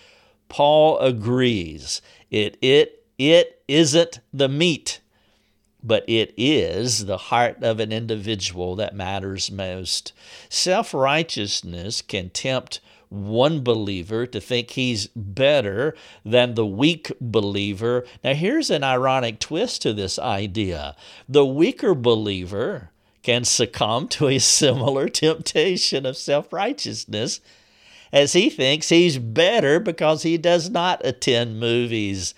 Paul 0.48 0.98
agrees. 0.98 2.02
It, 2.30 2.56
it 2.60 3.04
it 3.18 3.55
isn't 3.68 4.20
the 4.32 4.48
meat, 4.48 5.00
but 5.82 6.04
it 6.08 6.34
is 6.36 7.06
the 7.06 7.16
heart 7.16 7.62
of 7.62 7.80
an 7.80 7.92
individual 7.92 8.76
that 8.76 8.94
matters 8.94 9.50
most. 9.50 10.12
Self 10.48 10.92
righteousness 10.92 12.02
can 12.02 12.30
tempt 12.30 12.80
one 13.08 13.62
believer 13.62 14.26
to 14.26 14.40
think 14.40 14.70
he's 14.70 15.06
better 15.14 15.94
than 16.24 16.54
the 16.54 16.66
weak 16.66 17.12
believer. 17.20 18.04
Now, 18.24 18.34
here's 18.34 18.70
an 18.70 18.82
ironic 18.82 19.38
twist 19.38 19.82
to 19.82 19.92
this 19.92 20.18
idea 20.18 20.96
the 21.28 21.46
weaker 21.46 21.94
believer 21.94 22.90
can 23.22 23.44
succumb 23.44 24.08
to 24.08 24.28
a 24.28 24.38
similar 24.38 25.08
temptation 25.10 26.06
of 26.06 26.16
self 26.16 26.52
righteousness 26.52 27.40
as 28.12 28.32
he 28.32 28.48
thinks 28.48 28.88
he's 28.88 29.18
better 29.18 29.80
because 29.80 30.22
he 30.22 30.38
does 30.38 30.70
not 30.70 31.04
attend 31.04 31.60
movies 31.60 32.34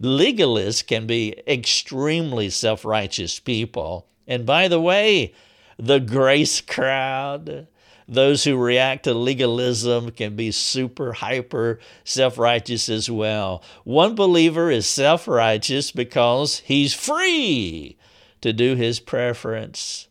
Legalists 0.00 0.86
can 0.86 1.06
be 1.06 1.34
extremely 1.46 2.50
self 2.50 2.84
righteous 2.84 3.40
people. 3.40 4.06
And 4.26 4.44
by 4.44 4.68
the 4.68 4.80
way, 4.80 5.32
the 5.78 6.00
grace 6.00 6.60
crowd, 6.60 7.66
those 8.08 8.44
who 8.44 8.56
react 8.56 9.04
to 9.04 9.14
legalism 9.14 10.10
can 10.10 10.36
be 10.36 10.50
super 10.50 11.14
hyper 11.14 11.80
self 12.04 12.38
righteous 12.38 12.88
as 12.88 13.10
well. 13.10 13.62
One 13.84 14.14
believer 14.14 14.70
is 14.70 14.86
self 14.86 15.26
righteous 15.26 15.90
because 15.90 16.60
he's 16.60 16.94
free 16.94 17.96
to 18.42 18.52
do 18.52 18.74
his 18.74 19.00
preference. 19.00 20.08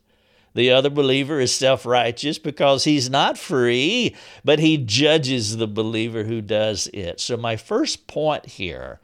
The 0.55 0.71
other 0.71 0.89
believer 0.89 1.39
is 1.39 1.53
self 1.53 1.85
righteous 1.85 2.39
because 2.39 2.85
he's 2.85 3.09
not 3.09 3.37
free, 3.37 4.15
but 4.43 4.59
he 4.59 4.77
judges 4.77 5.57
the 5.57 5.67
believer 5.67 6.23
who 6.23 6.41
does 6.41 6.89
it. 6.93 7.19
So, 7.19 7.37
my 7.37 7.55
first 7.55 8.07
point 8.07 8.45
here 8.45 8.99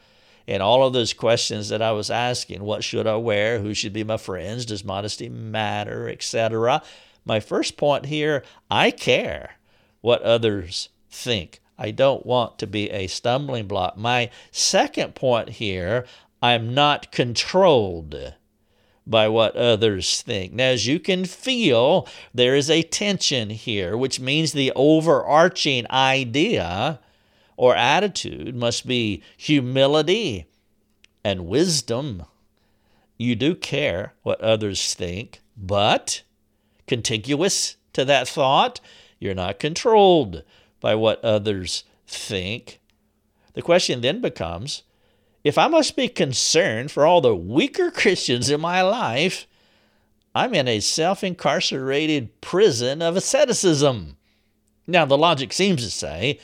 and 0.51 0.61
all 0.61 0.85
of 0.85 0.91
those 0.91 1.13
questions 1.13 1.69
that 1.69 1.81
I 1.81 1.93
was 1.93 2.11
asking 2.11 2.61
what 2.61 2.83
should 2.83 3.07
I 3.07 3.15
wear? 3.15 3.59
Who 3.59 3.73
should 3.73 3.93
be 3.93 4.03
my 4.03 4.17
friends? 4.17 4.65
Does 4.65 4.83
modesty 4.83 5.29
matter? 5.29 6.09
Etc. 6.09 6.81
My 7.23 7.39
first 7.39 7.77
point 7.77 8.07
here 8.07 8.43
I 8.69 8.91
care 8.91 9.51
what 10.01 10.21
others 10.23 10.89
think. 11.09 11.61
I 11.77 11.91
don't 11.91 12.25
want 12.25 12.59
to 12.59 12.67
be 12.67 12.89
a 12.89 13.07
stumbling 13.07 13.65
block. 13.65 13.95
My 13.97 14.29
second 14.51 15.15
point 15.15 15.49
here 15.51 16.05
I'm 16.41 16.73
not 16.73 17.13
controlled 17.13 18.33
by 19.07 19.29
what 19.29 19.55
others 19.55 20.21
think. 20.21 20.51
Now, 20.51 20.65
as 20.65 20.85
you 20.85 20.99
can 20.99 21.23
feel, 21.23 22.07
there 22.33 22.55
is 22.55 22.69
a 22.69 22.83
tension 22.83 23.51
here, 23.51 23.95
which 23.95 24.19
means 24.19 24.51
the 24.51 24.73
overarching 24.75 25.89
idea 25.89 26.99
or 27.61 27.75
attitude 27.75 28.55
must 28.55 28.87
be 28.87 29.21
humility 29.37 30.47
and 31.23 31.45
wisdom. 31.45 32.23
You 33.19 33.35
do 33.35 33.53
care 33.53 34.13
what 34.23 34.41
others 34.41 34.95
think, 34.95 35.41
but 35.55 36.23
contiguous 36.87 37.75
to 37.93 38.03
that 38.03 38.27
thought, 38.27 38.81
you're 39.19 39.35
not 39.35 39.59
controlled 39.59 40.41
by 40.79 40.95
what 40.95 41.23
others 41.23 41.83
think. 42.07 42.79
The 43.53 43.61
question 43.61 44.01
then 44.01 44.21
becomes 44.21 44.81
if 45.43 45.59
I 45.59 45.67
must 45.67 45.95
be 45.95 46.07
concerned 46.07 46.89
for 46.89 47.05
all 47.05 47.21
the 47.21 47.35
weaker 47.35 47.91
Christians 47.95 48.49
in 48.49 48.59
my 48.59 48.81
life, 48.81 49.45
I'm 50.33 50.55
in 50.55 50.67
a 50.67 50.79
self 50.79 51.23
incarcerated 51.23 52.41
prison 52.41 53.03
of 53.03 53.15
asceticism. 53.15 54.17
Now, 54.87 55.05
the 55.05 55.15
logic 55.15 55.53
seems 55.53 55.83
to 55.83 55.91
say 55.91 56.39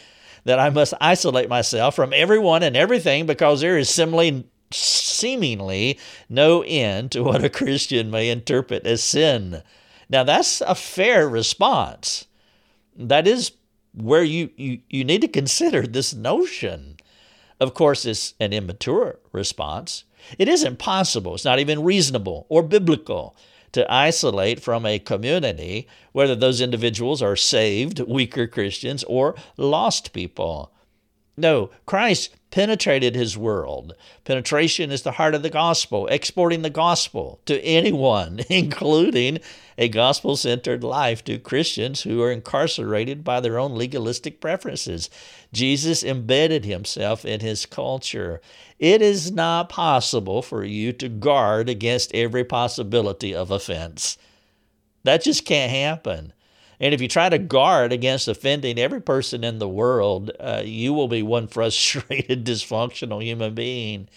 that 0.47 0.59
I 0.59 0.69
must 0.69 0.93
isolate 1.01 1.49
myself 1.49 1.93
from 1.93 2.13
everyone 2.13 2.63
and 2.63 2.77
everything 2.77 3.25
because 3.25 3.59
there 3.59 3.77
is 3.77 3.89
seemingly, 3.89 4.45
seemingly 4.71 5.99
no 6.29 6.63
end 6.65 7.11
to 7.11 7.21
what 7.21 7.43
a 7.43 7.49
Christian 7.49 8.09
may 8.09 8.29
interpret 8.29 8.87
as 8.87 9.03
sin. 9.03 9.61
Now, 10.09 10.23
that's 10.23 10.61
a 10.61 10.73
fair 10.73 11.27
response. 11.27 12.27
That 12.95 13.27
is 13.27 13.51
where 13.93 14.23
you, 14.23 14.49
you, 14.55 14.79
you 14.89 15.03
need 15.03 15.19
to 15.19 15.27
consider 15.27 15.85
this 15.85 16.13
notion. 16.13 16.95
Of 17.59 17.73
course, 17.73 18.05
it's 18.05 18.33
an 18.39 18.53
immature 18.53 19.19
response. 19.33 20.05
It 20.39 20.47
isn't 20.47 20.79
possible, 20.79 21.35
it's 21.35 21.43
not 21.43 21.59
even 21.59 21.83
reasonable 21.83 22.45
or 22.47 22.63
biblical 22.63 23.35
to 23.73 23.91
isolate 23.91 24.61
from 24.61 24.85
a 24.85 24.99
community, 24.99 25.87
whether 26.11 26.35
those 26.35 26.61
individuals 26.61 27.21
are 27.21 27.35
saved, 27.35 27.99
weaker 27.99 28.47
Christians, 28.47 29.03
or 29.03 29.35
lost 29.57 30.13
people. 30.13 30.71
No, 31.35 31.69
Christ 31.85 32.35
penetrated 32.49 33.13
his 33.15 33.37
world. 33.37 33.93
Penetration 34.23 34.91
is 34.91 35.01
the 35.01 35.13
heart 35.13 35.35
of 35.35 35.43
the 35.43 35.49
gospel, 35.49 36.07
exporting 36.07 36.61
the 36.61 36.69
gospel 36.69 37.41
to 37.45 37.59
anyone, 37.61 38.39
including 38.49 39.39
a 39.77 39.89
gospel 39.89 40.35
centered 40.35 40.83
life 40.83 41.23
to 41.25 41.37
Christians 41.37 42.01
who 42.01 42.21
are 42.21 42.31
incarcerated 42.31 43.23
by 43.23 43.39
their 43.39 43.59
own 43.59 43.75
legalistic 43.75 44.39
preferences. 44.39 45.09
Jesus 45.51 46.03
embedded 46.03 46.65
himself 46.65 47.25
in 47.25 47.41
his 47.41 47.65
culture. 47.65 48.41
It 48.79 49.01
is 49.01 49.31
not 49.31 49.69
possible 49.69 50.41
for 50.41 50.63
you 50.63 50.93
to 50.93 51.09
guard 51.09 51.69
against 51.69 52.15
every 52.15 52.43
possibility 52.43 53.35
of 53.35 53.51
offense. 53.51 54.17
That 55.03 55.23
just 55.23 55.45
can't 55.45 55.71
happen. 55.71 56.33
And 56.79 56.93
if 56.93 57.01
you 57.01 57.07
try 57.07 57.29
to 57.29 57.39
guard 57.39 57.91
against 57.91 58.27
offending 58.27 58.77
every 58.77 59.01
person 59.01 59.43
in 59.43 59.57
the 59.57 59.67
world, 59.67 60.31
uh, 60.39 60.61
you 60.63 60.93
will 60.93 61.07
be 61.07 61.23
one 61.23 61.47
frustrated, 61.47 62.45
dysfunctional 62.45 63.23
human 63.23 63.55
being. 63.55 64.07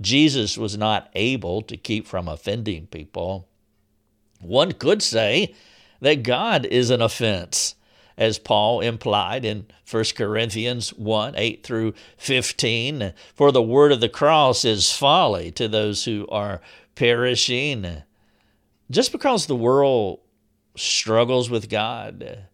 Jesus 0.00 0.58
was 0.58 0.76
not 0.76 1.08
able 1.14 1.62
to 1.62 1.76
keep 1.76 2.06
from 2.06 2.28
offending 2.28 2.86
people. 2.88 3.48
One 4.40 4.72
could 4.72 5.02
say 5.02 5.54
that 6.00 6.22
God 6.22 6.66
is 6.66 6.90
an 6.90 7.00
offense, 7.00 7.76
as 8.18 8.38
Paul 8.38 8.80
implied 8.80 9.44
in 9.44 9.66
1 9.90 10.04
Corinthians 10.16 10.90
1 10.90 11.34
8 11.36 11.62
through 11.62 11.94
15. 12.18 13.14
For 13.34 13.50
the 13.50 13.62
word 13.62 13.92
of 13.92 14.00
the 14.00 14.08
cross 14.10 14.64
is 14.64 14.92
folly 14.92 15.50
to 15.52 15.68
those 15.68 16.04
who 16.04 16.26
are 16.28 16.60
perishing. 16.94 18.02
Just 18.90 19.12
because 19.12 19.46
the 19.46 19.56
world 19.56 20.20
struggles 20.76 21.50
with 21.50 21.68
God, 21.68 22.46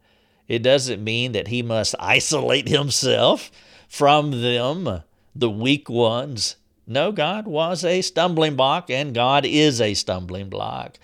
it 0.49 0.61
doesn't 0.61 1.03
mean 1.03 1.33
that 1.33 1.49
he 1.49 1.63
must 1.63 1.95
isolate 1.99 2.69
himself 2.69 3.51
from 3.89 4.43
them, 4.43 5.03
the 5.35 5.51
weak 5.51 5.89
ones. 5.89 6.57
No, 6.87 7.13
God 7.13 7.47
was 7.47 7.85
a 7.85 8.03
stumbling 8.03 8.57
block, 8.57 8.91
and 8.91 9.15
God 9.15 9.47
is 9.47 9.81
a 9.81 9.95
stumbling 9.95 10.49
block. 10.49 10.99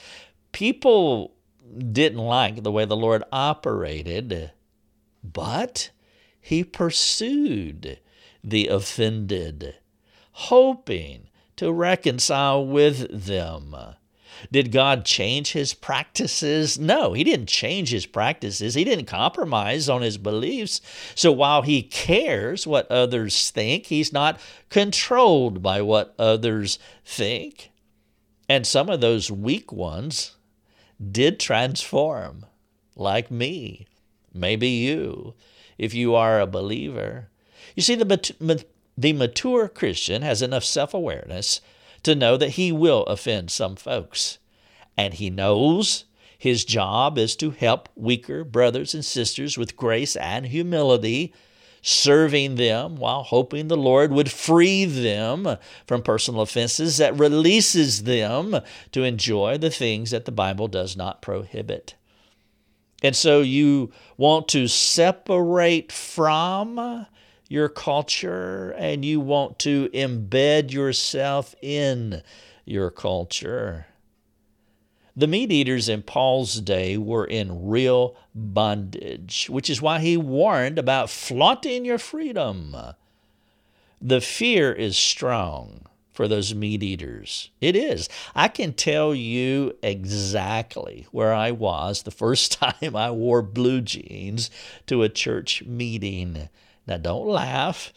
People 0.53 1.33
didn't 1.79 2.19
like 2.19 2.63
the 2.63 2.73
way 2.73 2.85
the 2.85 2.97
Lord 2.97 3.23
operated, 3.31 4.51
but 5.23 5.91
he 6.41 6.65
pursued 6.65 7.99
the 8.43 8.69
offended, 8.69 9.77
hoping 10.33 11.29
to 11.57 11.73
reconcile 11.73 12.65
with 12.67 13.27
them. 13.27 13.77
Did 14.53 14.73
God 14.73 15.05
change 15.05 15.53
his 15.53 15.75
practices? 15.75 16.79
No, 16.79 17.13
he 17.13 17.25
didn't 17.25 17.49
change 17.49 17.91
his 17.91 18.07
practices. 18.07 18.75
He 18.75 18.85
didn't 18.85 19.07
compromise 19.07 19.89
on 19.89 20.03
his 20.03 20.19
beliefs. 20.19 20.81
So 21.15 21.33
while 21.33 21.63
he 21.63 21.83
cares 21.83 22.67
what 22.67 22.91
others 22.91 23.51
think, 23.51 23.87
he's 23.87 24.13
not 24.13 24.41
controlled 24.71 25.63
by 25.63 25.83
what 25.83 26.15
others 26.19 26.79
think. 27.05 27.71
And 28.49 28.67
some 28.67 28.89
of 28.89 29.01
those 29.01 29.31
weak 29.31 29.73
ones 29.73 30.37
did 31.11 31.41
transform, 31.41 32.47
like 32.95 33.31
me, 33.31 33.87
maybe 34.33 34.69
you, 34.69 35.35
if 35.79 35.95
you 35.95 36.15
are 36.15 36.41
a 36.41 36.47
believer. 36.47 37.29
You 37.75 37.83
see, 37.83 37.97
the, 37.97 38.65
the 38.97 39.13
mature 39.13 39.69
Christian 39.69 40.23
has 40.23 40.43
enough 40.43 40.65
self 40.65 40.95
awareness 40.95 41.61
to 42.07 42.15
know 42.15 42.37
that 42.37 42.51
he 42.51 42.73
will 42.73 43.03
offend 43.05 43.51
some 43.51 43.77
folks. 43.77 44.39
And 44.97 45.15
he 45.15 45.29
knows 45.29 46.05
his 46.39 46.65
job 46.65 47.19
is 47.19 47.37
to 47.37 47.51
help 47.51 47.89
weaker 47.95 48.45
brothers 48.45 48.95
and 48.95 49.05
sisters 49.05 49.59
with 49.59 49.77
grace 49.77 50.17
and 50.17 50.47
humility, 50.47 51.35
serving 51.83 52.55
them 52.55 52.97
while 52.97 53.23
hoping 53.23 53.69
the 53.69 53.77
Lord 53.77 54.13
would 54.13 54.31
free 54.31 54.85
them 54.85 55.57
from 55.87 56.03
personal 56.03 56.41
offenses 56.41 56.97
that 56.99 57.19
releases 57.19 58.05
them 58.05 58.61
to 58.93 59.03
enjoy 59.03 59.59
the 59.59 59.71
things 59.71 60.11
that 60.11 60.25
the 60.25 60.33
Bible 60.33 60.69
does 60.69 60.97
not 60.97 61.23
prohibit. 61.23 61.95
And 63.03 63.15
so 63.15 63.41
you 63.41 63.93
want 64.17 64.49
to 64.49 64.69
separate 64.69 65.93
from 65.93 67.07
your 67.49 67.69
culture 67.69 68.75
and 68.77 69.05
you 69.05 69.21
want 69.21 69.59
to 69.61 69.89
embed 69.91 70.73
yourself 70.73 71.55
in 71.63 72.23
your 72.65 72.91
culture. 72.91 73.87
The 75.19 75.27
meat 75.27 75.51
eaters 75.51 75.89
in 75.89 76.03
Paul's 76.03 76.61
day 76.61 76.99
were 76.99 77.25
in 77.25 77.67
real 77.67 78.17
bondage, 78.35 79.47
which 79.49 79.71
is 79.71 79.81
why 79.81 80.01
he 80.01 80.17
warned 80.17 80.79
about 80.79 81.09
flaunting 81.09 81.87
your 81.87 81.99
freedom. 81.99 82.77
The 84.01 84.21
fear 84.21 84.73
is 84.73 84.99
strong 84.99 85.87
for 86.13 86.29
those 86.29 86.55
meat 86.55 86.83
eaters. 86.83 87.51
It 87.63 87.77
is. 87.77 88.11
I 88.35 88.49
can 88.49 88.75
tell 88.75 89.15
you 89.15 89.77
exactly 89.83 91.07
where 91.13 91.33
I 91.33 91.51
was 91.51 92.03
the 92.03 92.11
first 92.11 92.53
time 92.61 92.95
I 92.95 93.11
wore 93.11 93.43
blue 93.43 93.81
jeans 93.81 94.51
to 94.87 95.03
a 95.03 95.09
church 95.09 95.63
meeting. 95.65 96.51
Now, 96.87 96.99
don't 96.99 97.27
laugh. 97.27 97.93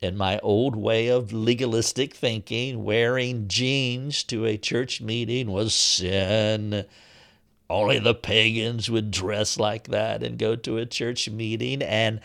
In 0.00 0.16
my 0.16 0.38
old 0.40 0.76
way 0.76 1.08
of 1.08 1.32
legalistic 1.32 2.14
thinking, 2.14 2.84
wearing 2.84 3.48
jeans 3.48 4.22
to 4.24 4.44
a 4.44 4.56
church 4.56 5.00
meeting 5.00 5.50
was 5.50 5.74
sin. 5.74 6.84
Only 7.68 7.98
the 7.98 8.14
pagans 8.14 8.88
would 8.88 9.10
dress 9.10 9.58
like 9.58 9.88
that 9.88 10.22
and 10.22 10.38
go 10.38 10.54
to 10.54 10.78
a 10.78 10.86
church 10.86 11.28
meeting. 11.28 11.82
And 11.82 12.20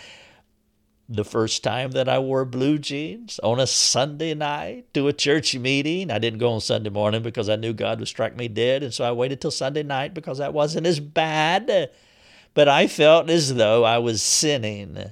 the 1.10 1.25
first 1.25 1.63
time 1.63 1.91
that 1.91 2.08
I 2.08 2.19
wore 2.19 2.45
blue 2.45 2.77
jeans 2.77 3.39
on 3.39 3.60
a 3.60 3.67
Sunday 3.67 4.34
night 4.34 4.93
to 4.93 5.08
a 5.08 5.13
church 5.13 5.56
meeting. 5.56 6.12
I 6.12 6.19
didn't 6.19 6.39
go 6.39 6.51
on 6.51 6.62
Sunday 6.62 6.89
morning 6.89 7.23
because 7.23 7.49
I 7.49 7.56
knew 7.56 7.73
God 7.73 7.99
would 7.99 8.08
strike 8.08 8.38
me 8.38 8.47
dead. 8.47 8.84
And 8.84 8.93
so 8.93 9.03
I 9.03 9.12
waited 9.12 9.41
till 9.41 9.51
Sunday 9.51 9.84
night 9.84 10.13
because 10.13 10.38
that 10.38 10.53
wasn't 10.53 10.88
as 10.88 10.99
bad. 10.99 11.89
But 12.53 12.67
I 12.67 12.88
felt 12.88 13.29
as 13.29 13.56
though 13.56 13.84
I 13.84 13.97
was 13.97 14.21
sinning 14.21 15.12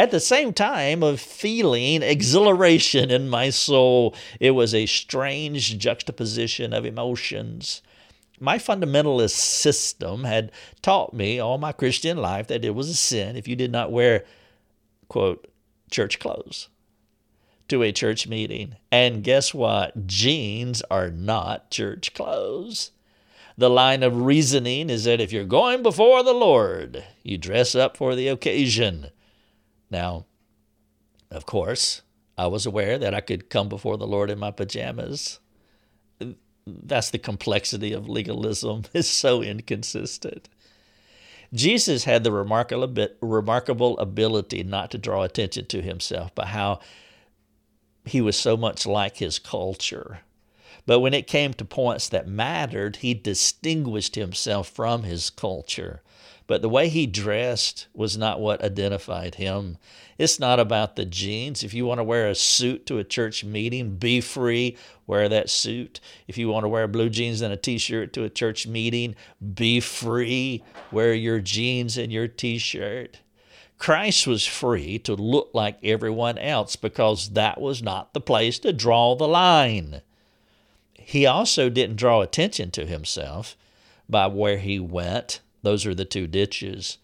at 0.00 0.10
the 0.10 0.18
same 0.18 0.50
time 0.54 1.02
of 1.02 1.20
feeling 1.20 2.02
exhilaration 2.02 3.10
in 3.10 3.28
my 3.28 3.50
soul. 3.50 4.14
It 4.40 4.52
was 4.52 4.74
a 4.74 4.86
strange 4.86 5.78
juxtaposition 5.78 6.72
of 6.72 6.86
emotions. 6.86 7.82
My 8.38 8.56
fundamentalist 8.56 9.36
system 9.36 10.24
had 10.24 10.52
taught 10.80 11.12
me 11.12 11.38
all 11.38 11.58
my 11.58 11.72
Christian 11.72 12.16
life 12.16 12.46
that 12.46 12.64
it 12.64 12.74
was 12.74 12.88
a 12.88 12.94
sin 12.94 13.36
if 13.36 13.46
you 13.46 13.54
did 13.54 13.70
not 13.70 13.92
wear, 13.92 14.24
quote, 15.08 15.46
church 15.90 16.18
clothes. 16.18 16.68
to 17.70 17.82
a 17.84 17.92
church 17.92 18.26
meeting. 18.26 18.74
And 18.90 19.22
guess 19.24 19.54
what? 19.54 20.06
Jeans 20.06 20.82
are 20.90 21.08
not 21.10 21.70
church 21.70 22.12
clothes. 22.14 22.90
The 23.56 23.70
line 23.70 24.02
of 24.02 24.22
reasoning 24.22 24.90
is 24.90 25.04
that 25.04 25.20
if 25.20 25.32
you're 25.32 25.44
going 25.44 25.82
before 25.82 26.22
the 26.22 26.34
Lord, 26.34 27.04
you 27.22 27.38
dress 27.38 27.74
up 27.74 27.96
for 27.96 28.14
the 28.14 28.28
occasion. 28.28 29.08
Now, 29.90 30.26
of 31.30 31.46
course, 31.46 32.02
I 32.38 32.46
was 32.46 32.66
aware 32.66 32.98
that 32.98 33.14
I 33.14 33.20
could 33.20 33.50
come 33.50 33.68
before 33.68 33.96
the 33.96 34.06
Lord 34.06 34.30
in 34.30 34.38
my 34.38 34.50
pajamas. 34.50 35.40
That's 36.66 37.10
the 37.10 37.18
complexity 37.18 37.92
of 37.92 38.08
legalism. 38.08 38.84
It's 38.94 39.08
so 39.08 39.42
inconsistent. 39.42 40.48
Jesus 41.52 42.04
had 42.04 42.22
the 42.22 42.30
remarkable, 42.30 43.08
remarkable 43.20 43.98
ability 43.98 44.62
not 44.62 44.90
to 44.92 44.98
draw 44.98 45.24
attention 45.24 45.66
to 45.66 45.82
himself 45.82 46.34
by 46.34 46.46
how 46.46 46.78
he 48.04 48.20
was 48.20 48.36
so 48.36 48.56
much 48.56 48.86
like 48.86 49.16
his 49.16 49.38
culture. 49.38 50.20
But 50.86 51.00
when 51.00 51.14
it 51.14 51.26
came 51.26 51.52
to 51.54 51.64
points 51.64 52.08
that 52.08 52.28
mattered, 52.28 52.96
he 52.96 53.14
distinguished 53.14 54.14
himself 54.14 54.68
from 54.68 55.02
his 55.02 55.30
culture. 55.30 56.02
But 56.50 56.62
the 56.62 56.68
way 56.68 56.88
he 56.88 57.06
dressed 57.06 57.86
was 57.94 58.18
not 58.18 58.40
what 58.40 58.60
identified 58.64 59.36
him. 59.36 59.78
It's 60.18 60.40
not 60.40 60.58
about 60.58 60.96
the 60.96 61.04
jeans. 61.04 61.62
If 61.62 61.72
you 61.72 61.86
want 61.86 62.00
to 62.00 62.04
wear 62.04 62.26
a 62.26 62.34
suit 62.34 62.86
to 62.86 62.98
a 62.98 63.04
church 63.04 63.44
meeting, 63.44 63.94
be 63.94 64.20
free, 64.20 64.76
wear 65.06 65.28
that 65.28 65.48
suit. 65.48 66.00
If 66.26 66.36
you 66.36 66.48
want 66.48 66.64
to 66.64 66.68
wear 66.68 66.88
blue 66.88 67.08
jeans 67.08 67.40
and 67.40 67.52
a 67.52 67.56
t 67.56 67.78
shirt 67.78 68.12
to 68.14 68.24
a 68.24 68.28
church 68.28 68.66
meeting, 68.66 69.14
be 69.54 69.78
free, 69.78 70.64
wear 70.90 71.14
your 71.14 71.38
jeans 71.38 71.96
and 71.96 72.10
your 72.10 72.26
t 72.26 72.58
shirt. 72.58 73.20
Christ 73.78 74.26
was 74.26 74.44
free 74.44 74.98
to 74.98 75.14
look 75.14 75.50
like 75.54 75.78
everyone 75.84 76.36
else 76.36 76.74
because 76.74 77.34
that 77.34 77.60
was 77.60 77.80
not 77.80 78.12
the 78.12 78.20
place 78.20 78.58
to 78.58 78.72
draw 78.72 79.14
the 79.14 79.28
line. 79.28 80.02
He 80.94 81.26
also 81.26 81.70
didn't 81.70 81.94
draw 81.94 82.22
attention 82.22 82.72
to 82.72 82.86
himself 82.86 83.56
by 84.08 84.26
where 84.26 84.58
he 84.58 84.80
went 84.80 85.38
those 85.62 85.86
are 85.86 85.94
the 85.94 86.04
two 86.04 86.26
ditches. 86.26 86.98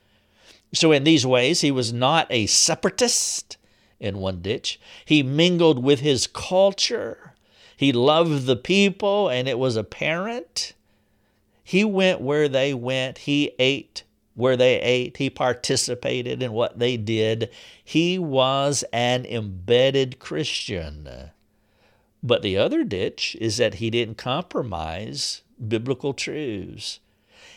So, 0.74 0.92
in 0.92 1.04
these 1.04 1.26
ways, 1.26 1.60
he 1.60 1.70
was 1.70 1.92
not 1.92 2.26
a 2.30 2.46
separatist 2.46 3.56
in 4.00 4.18
one 4.18 4.42
ditch. 4.42 4.80
He 5.04 5.22
mingled 5.22 5.82
with 5.82 6.00
his 6.00 6.26
culture. 6.26 7.34
He 7.76 7.92
loved 7.92 8.46
the 8.46 8.56
people, 8.56 9.28
and 9.28 9.48
it 9.48 9.58
was 9.58 9.76
apparent. 9.76 10.74
He 11.62 11.84
went 11.84 12.20
where 12.20 12.48
they 12.48 12.74
went. 12.74 13.18
He 13.18 13.52
ate 13.58 14.04
where 14.34 14.56
they 14.56 14.80
ate. 14.80 15.16
He 15.16 15.30
participated 15.30 16.42
in 16.42 16.52
what 16.52 16.78
they 16.78 16.96
did. 16.96 17.50
He 17.82 18.18
was 18.18 18.84
an 18.92 19.24
embedded 19.24 20.18
Christian. 20.18 21.08
But 22.22 22.42
the 22.42 22.56
other 22.56 22.84
ditch 22.84 23.36
is 23.40 23.56
that 23.56 23.74
he 23.74 23.90
didn't 23.90 24.18
compromise 24.18 25.42
biblical 25.66 26.12
truths 26.12 27.00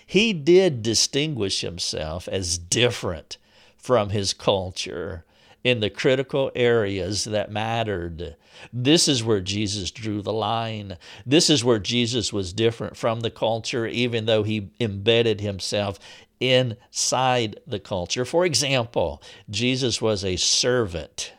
he 0.10 0.34
did 0.34 0.82
distinguish 0.82 1.62
himself 1.62 2.28
as 2.30 2.58
different 2.58 3.38
from 3.78 4.10
his 4.10 4.34
culture 4.34 5.24
in 5.64 5.82
the 5.82 5.90
critical 5.92 6.52
areas 6.56 7.26
that 7.26 7.52
mattered. 7.52 8.36
This 8.74 9.08
is 9.08 9.24
where 9.24 9.40
Jesus 9.40 9.92
drew 9.92 10.24
the 10.24 10.34
line. 10.34 10.98
This 11.28 11.48
is 11.48 11.64
where 11.64 11.78
Jesus 11.78 12.34
was 12.34 12.54
different 12.54 12.98
from 12.98 13.20
the 13.20 13.30
culture, 13.30 13.86
even 13.86 14.26
though 14.26 14.42
he 14.42 14.72
embedded 14.80 15.42
himself 15.42 16.00
inside 16.40 17.60
the 17.68 17.80
culture. 17.80 18.26
For 18.26 18.48
example, 18.48 19.22
Jesus 19.48 20.02
was 20.02 20.26
a 20.26 20.38
servant 20.38 21.34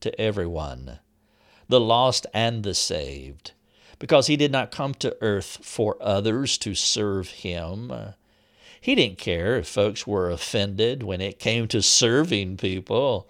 to 0.00 0.20
everyone, 0.20 0.98
the 1.68 1.78
lost 1.78 2.26
and 2.34 2.64
the 2.64 2.74
saved 2.74 3.52
because 3.98 4.26
he 4.26 4.36
did 4.36 4.52
not 4.52 4.70
come 4.70 4.94
to 4.94 5.16
earth 5.20 5.58
for 5.62 5.96
others 6.00 6.58
to 6.58 6.74
serve 6.74 7.28
him. 7.28 7.92
He 8.80 8.94
didn't 8.94 9.18
care 9.18 9.56
if 9.56 9.66
folks 9.66 10.06
were 10.06 10.30
offended 10.30 11.02
when 11.02 11.20
it 11.20 11.38
came 11.38 11.66
to 11.68 11.82
serving 11.82 12.58
people. 12.58 13.28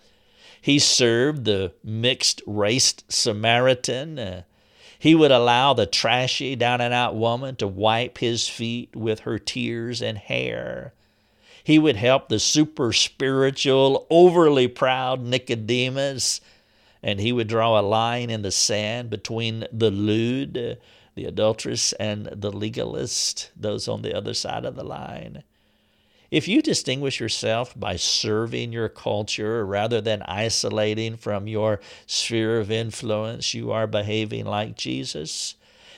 He 0.61 0.79
served 0.79 1.45
the 1.45 1.73
mixed 1.85 2.43
race 2.47 2.95
Samaritan. 3.09 4.45
He 4.99 5.15
would 5.15 5.31
allow 5.31 5.73
the 5.73 5.87
trashy, 5.87 6.57
down 6.57 6.81
and 6.81 6.93
out 6.93 7.15
woman 7.15 7.57
to 7.57 7.69
wipe 7.69 8.19
his 8.19 8.49
feet 8.49 8.95
with 8.97 9.21
her 9.21 9.39
tears 9.39 10.03
and 10.03 10.19
hair. 10.19 10.93
He 11.63 11.79
would 11.79 11.97
help 11.97 12.29
the 12.29 12.39
super 12.39 12.93
spiritual, 12.93 14.07
overly 14.11 14.69
proud 14.69 15.23
Nicodemus 15.23 16.41
and 17.07 17.21
he 17.21 17.31
would 17.31 17.47
draw 17.47 17.79
a 17.79 17.83
line 17.83 18.31
in 18.31 18.43
the 18.43 18.51
sand 18.51 19.09
between 19.09 19.65
the 19.73 19.93
lewd, 19.93 20.77
the 21.15 21.25
adulteress, 21.25 21.93
and 21.93 22.27
the 22.27 22.51
legalist, 22.51 23.53
those 23.57 23.87
on 23.87 24.03
the 24.03 24.13
other 24.13 24.35
side 24.35 24.65
of 24.65 24.75
the 24.75 24.83
line. 24.83 25.45
If 26.33 26.49
you 26.49 26.61
distinguish 26.61 27.21
yourself 27.21 27.79
by 27.79 27.95
serving 27.95 28.73
your 28.73 28.89
culture 28.89 29.65
rather 29.65 30.01
than 30.01 30.23
isolating 30.23 31.17
from 31.17 31.47
your 31.47 31.79
sphere 32.09 32.59
of 32.59 32.73
influence, 32.73 33.55
you 33.55 33.71
are 33.71 33.87
behaving 33.87 34.45
like 34.45 34.77
Jesus. 34.77 35.55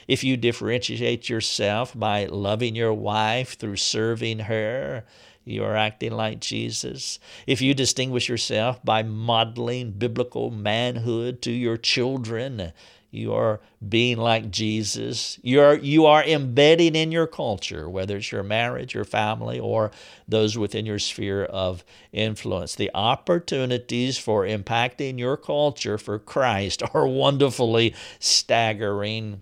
If 0.07 0.23
you 0.23 0.37
differentiate 0.37 1.27
yourself 1.27 1.97
by 1.97 2.25
loving 2.25 2.75
your 2.75 2.93
wife 2.93 3.57
through 3.57 3.77
serving 3.77 4.39
her, 4.41 5.05
you 5.45 5.63
are 5.63 5.75
acting 5.75 6.11
like 6.11 6.39
Jesus. 6.39 7.19
If 7.47 7.61
you 7.61 7.73
distinguish 7.73 8.29
yourself 8.29 8.83
by 8.83 9.03
modeling 9.03 9.91
biblical 9.91 10.51
manhood 10.51 11.41
to 11.43 11.51
your 11.51 11.77
children, 11.77 12.71
you 13.11 13.33
are 13.33 13.59
being 13.87 14.17
like 14.17 14.51
Jesus. 14.51 15.39
You 15.41 15.61
are, 15.61 15.75
you 15.75 16.05
are 16.05 16.23
embedding 16.23 16.95
in 16.95 17.11
your 17.11 17.25
culture, 17.25 17.89
whether 17.89 18.17
it's 18.17 18.31
your 18.31 18.43
marriage, 18.43 18.93
your 18.93 19.05
family, 19.05 19.59
or 19.59 19.91
those 20.27 20.57
within 20.57 20.85
your 20.85 20.99
sphere 20.99 21.45
of 21.45 21.83
influence. 22.11 22.75
The 22.75 22.91
opportunities 22.93 24.19
for 24.19 24.45
impacting 24.45 25.17
your 25.17 25.37
culture 25.37 25.97
for 25.97 26.19
Christ 26.19 26.83
are 26.93 27.07
wonderfully 27.07 27.95
staggering. 28.19 29.41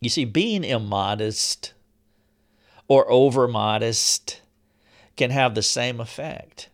You 0.00 0.10
see, 0.10 0.24
being 0.24 0.64
immodest 0.64 1.72
or 2.88 3.08
over 3.10 3.46
modest 3.46 4.40
can 5.16 5.30
have 5.30 5.54
the 5.54 5.62
same 5.62 6.00
effect. 6.00 6.68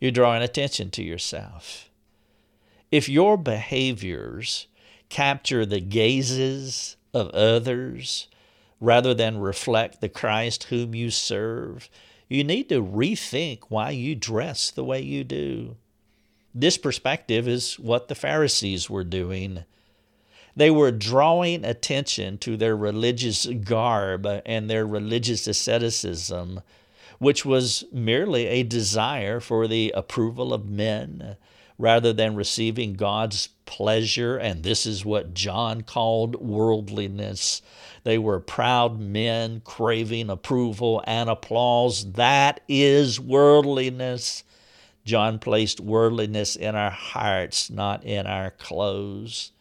You're 0.00 0.10
drawing 0.10 0.42
attention 0.42 0.90
to 0.90 1.02
yourself. 1.02 1.90
If 2.90 3.08
your 3.08 3.36
behaviors 3.36 4.66
capture 5.08 5.66
the 5.66 5.80
gazes 5.80 6.96
of 7.12 7.28
others 7.30 8.28
rather 8.80 9.12
than 9.12 9.38
reflect 9.38 10.00
the 10.00 10.08
Christ 10.08 10.64
whom 10.64 10.94
you 10.94 11.10
serve, 11.10 11.88
you 12.28 12.44
need 12.44 12.68
to 12.68 12.82
rethink 12.82 13.60
why 13.68 13.90
you 13.90 14.14
dress 14.14 14.70
the 14.70 14.84
way 14.84 15.00
you 15.00 15.24
do. 15.24 15.76
This 16.54 16.78
perspective 16.78 17.48
is 17.48 17.78
what 17.78 18.08
the 18.08 18.14
Pharisees 18.14 18.88
were 18.88 19.04
doing. 19.04 19.64
They 20.56 20.70
were 20.70 20.90
drawing 20.90 21.64
attention 21.64 22.38
to 22.38 22.56
their 22.56 22.76
religious 22.76 23.46
garb 23.46 24.26
and 24.44 24.68
their 24.68 24.86
religious 24.86 25.46
asceticism 25.46 26.60
which 27.18 27.44
was 27.44 27.84
merely 27.92 28.46
a 28.46 28.62
desire 28.62 29.40
for 29.40 29.66
the 29.66 29.92
approval 29.96 30.54
of 30.54 30.68
men 30.68 31.36
rather 31.78 32.12
than 32.12 32.34
receiving 32.34 32.94
God's 32.94 33.48
pleasure. 33.66 34.36
And 34.36 34.62
this 34.62 34.84
is 34.86 35.04
what 35.04 35.34
John 35.34 35.82
called 35.82 36.36
worldliness. 36.36 37.62
They 38.04 38.18
were 38.18 38.40
proud 38.40 38.98
men 38.98 39.62
craving 39.64 40.30
approval 40.30 41.02
and 41.06 41.30
applause. 41.30 42.12
That 42.12 42.60
is 42.68 43.20
worldliness. 43.20 44.42
John 45.04 45.38
placed 45.38 45.80
worldliness 45.80 46.56
in 46.56 46.74
our 46.74 46.90
hearts, 46.90 47.70
not 47.70 48.04
in 48.04 48.26
our 48.26 48.50
clothes. 48.50 49.52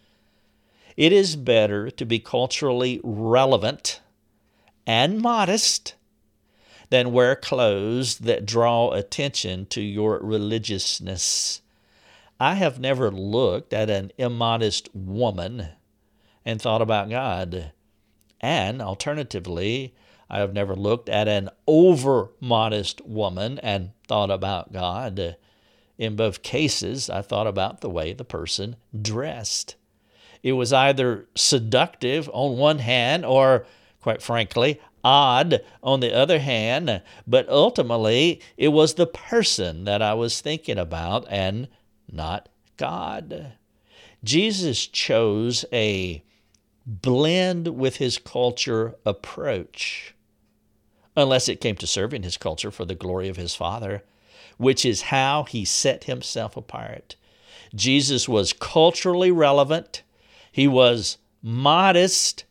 It 0.95 1.13
is 1.13 1.35
better 1.35 1.91
to 1.91 2.05
be 2.05 2.19
culturally 2.19 2.99
relevant 3.03 4.01
and 4.87 5.21
modest 5.21 5.93
than 6.89 7.11
wear 7.11 7.35
clothes 7.35 8.19
that 8.19 8.45
draw 8.45 8.91
attention 8.91 9.65
to 9.67 9.81
your 9.81 10.19
religiousness. 10.21 11.61
I 12.39 12.53
have 12.55 12.79
never 12.79 13.11
looked 13.11 13.73
at 13.73 13.89
an 13.89 14.11
immodest 14.17 14.89
woman 14.93 15.69
and 16.45 16.61
thought 16.61 16.81
about 16.81 17.09
God. 17.09 17.71
And 18.39 18.81
alternatively, 18.81 19.95
I 20.29 20.39
have 20.39 20.53
never 20.53 20.75
looked 20.75 21.09
at 21.09 21.27
an 21.27 21.49
over 21.65 22.31
modest 22.39 23.05
woman 23.05 23.59
and 23.59 23.91
thought 24.07 24.29
about 24.29 24.71
God. 24.71 25.37
In 25.97 26.15
both 26.15 26.43
cases, 26.43 27.09
I 27.09 27.21
thought 27.21 27.47
about 27.47 27.81
the 27.81 27.89
way 27.89 28.13
the 28.13 28.23
person 28.23 28.75
dressed. 28.99 29.75
It 30.43 30.53
was 30.53 30.71
either 30.71 31.27
seductive 31.33 32.29
on 32.31 32.57
one 32.57 32.79
hand 32.79 33.25
or, 33.25 33.65
quite 34.01 34.21
frankly, 34.21 34.79
odd 35.07 35.61
on 35.81 36.01
the 36.01 36.13
other 36.13 36.39
hand, 36.39 37.01
but 37.25 37.47
ultimately 37.47 38.41
it 38.57 38.67
was 38.67 38.95
the 38.95 39.07
person 39.07 39.85
that 39.85 40.01
I 40.01 40.13
was 40.13 40.41
thinking 40.41 40.77
about 40.77 41.25
and 41.29 41.69
not 42.11 42.49
God. 42.75 43.53
Jesus 44.21 44.85
chose 44.85 45.63
a 45.71 46.21
blend 46.85 47.69
with 47.69 47.97
his 47.97 48.17
culture 48.17 48.95
approach, 49.05 50.13
unless 51.15 51.47
it 51.47 51.61
came 51.61 51.77
to 51.77 51.87
serving 51.87 52.23
his 52.23 52.35
culture 52.35 52.69
for 52.69 52.83
the 52.83 52.93
glory 52.93 53.29
of 53.29 53.37
his 53.37 53.55
Father, 53.55 54.03
which 54.57 54.83
is 54.83 55.03
how 55.03 55.43
he 55.43 55.63
set 55.63 56.03
himself 56.03 56.57
apart. 56.57 57.15
Jesus 57.73 58.27
was 58.27 58.51
culturally 58.51 59.31
relevant, 59.31 60.03
he 60.51 60.67
was 60.67 61.17
modest, 61.41 62.43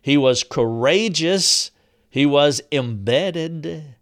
he 0.00 0.16
was 0.16 0.44
courageous, 0.44 1.72
he 2.14 2.24
was 2.24 2.62
embedded. 2.70 3.96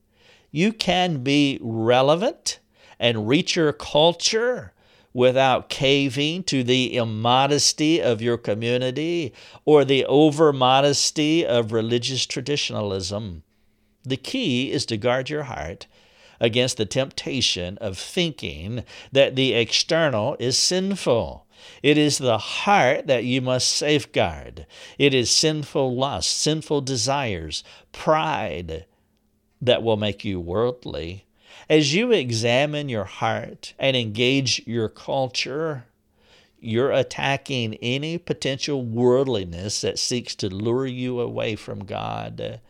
You 0.50 0.74
can 0.74 1.22
be 1.22 1.58
relevant 1.62 2.58
and 3.00 3.26
reach 3.26 3.56
your 3.56 3.72
culture 3.72 4.74
without 5.14 5.70
caving 5.70 6.42
to 6.42 6.62
the 6.62 6.94
immodesty 6.94 8.02
of 8.02 8.20
your 8.20 8.36
community 8.36 9.32
or 9.64 9.86
the 9.86 10.04
over 10.04 10.52
modesty 10.52 11.46
of 11.46 11.72
religious 11.72 12.26
traditionalism. 12.26 13.44
The 14.04 14.18
key 14.18 14.70
is 14.70 14.84
to 14.86 14.98
guard 14.98 15.30
your 15.30 15.44
heart 15.44 15.86
against 16.38 16.76
the 16.76 16.84
temptation 16.84 17.78
of 17.78 17.96
thinking 17.96 18.84
that 19.10 19.36
the 19.36 19.54
external 19.54 20.36
is 20.38 20.58
sinful. 20.58 21.46
It 21.82 21.98
is 21.98 22.18
the 22.18 22.38
heart 22.38 23.06
that 23.06 23.24
you 23.24 23.40
must 23.40 23.68
safeguard. 23.70 24.66
It 24.98 25.14
is 25.14 25.30
sinful 25.30 25.94
lust, 25.94 26.30
sinful 26.30 26.82
desires, 26.82 27.64
pride 27.92 28.86
that 29.60 29.82
will 29.82 29.96
make 29.96 30.24
you 30.24 30.40
worldly. 30.40 31.24
As 31.68 31.94
you 31.94 32.12
examine 32.12 32.88
your 32.88 33.04
heart 33.04 33.74
and 33.78 33.96
engage 33.96 34.66
your 34.66 34.88
culture, 34.88 35.84
you're 36.60 36.92
attacking 36.92 37.74
any 37.76 38.18
potential 38.18 38.84
worldliness 38.84 39.80
that 39.80 39.98
seeks 39.98 40.34
to 40.36 40.48
lure 40.48 40.86
you 40.86 41.20
away 41.20 41.56
from 41.56 41.84
God. 41.84 42.60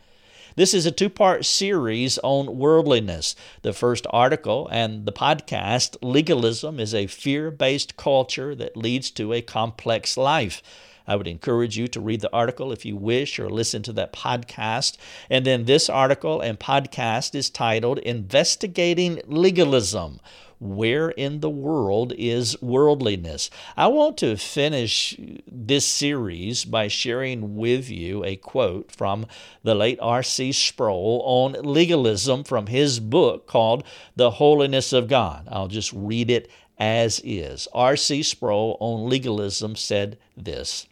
This 0.55 0.75
is 0.75 0.85
a 0.85 0.91
two 0.91 1.09
part 1.09 1.45
series 1.45 2.19
on 2.19 2.59
worldliness. 2.59 3.35
The 3.63 3.73
first 3.73 4.05
article 4.11 4.69
and 4.71 5.07
the 5.07 5.11
podcast, 5.11 5.97
Legalism 6.03 6.79
is 6.79 6.93
a 6.93 7.07
Fear 7.07 7.49
Based 7.49 7.97
Culture 7.97 8.53
That 8.53 8.77
Leads 8.77 9.09
to 9.11 9.33
a 9.33 9.41
Complex 9.41 10.15
Life. 10.15 10.61
I 11.07 11.15
would 11.15 11.27
encourage 11.27 11.77
you 11.77 11.87
to 11.89 11.99
read 11.99 12.21
the 12.21 12.33
article 12.33 12.71
if 12.71 12.85
you 12.85 12.95
wish 12.95 13.39
or 13.39 13.49
listen 13.49 13.83
to 13.83 13.93
that 13.93 14.13
podcast. 14.13 14.97
And 15.29 15.45
then 15.45 15.65
this 15.65 15.89
article 15.89 16.41
and 16.41 16.59
podcast 16.59 17.35
is 17.35 17.49
titled 17.49 17.99
Investigating 17.99 19.21
Legalism 19.27 20.19
where 20.63 21.09
in 21.09 21.41
the 21.41 21.49
world 21.49 22.13
is 22.17 22.59
worldliness? 22.61 23.49
I 23.75 23.87
want 23.87 24.17
to 24.19 24.37
finish 24.37 25.17
this 25.45 25.85
series 25.85 26.63
by 26.63 26.87
sharing 26.87 27.57
with 27.57 27.89
you 27.89 28.23
a 28.23 28.37
quote 28.37 28.91
from 28.91 29.25
the 29.63 29.75
late 29.75 29.99
R.C. 30.01 30.53
Sproul 30.53 31.21
on 31.25 31.53
legalism 31.63 32.43
from 32.43 32.67
his 32.67 32.99
book 32.99 33.45
called 33.45 33.83
The 34.15 34.31
Holiness 34.31 34.93
of 34.93 35.09
God. 35.09 35.47
I'll 35.51 35.67
just 35.67 35.91
read 35.91 36.31
it 36.31 36.49
as 36.77 37.21
is. 37.23 37.67
R.C. 37.73 38.23
Sproul 38.23 38.77
on 38.79 39.09
legalism 39.09 39.75
said 39.75 40.17
this. 40.37 40.87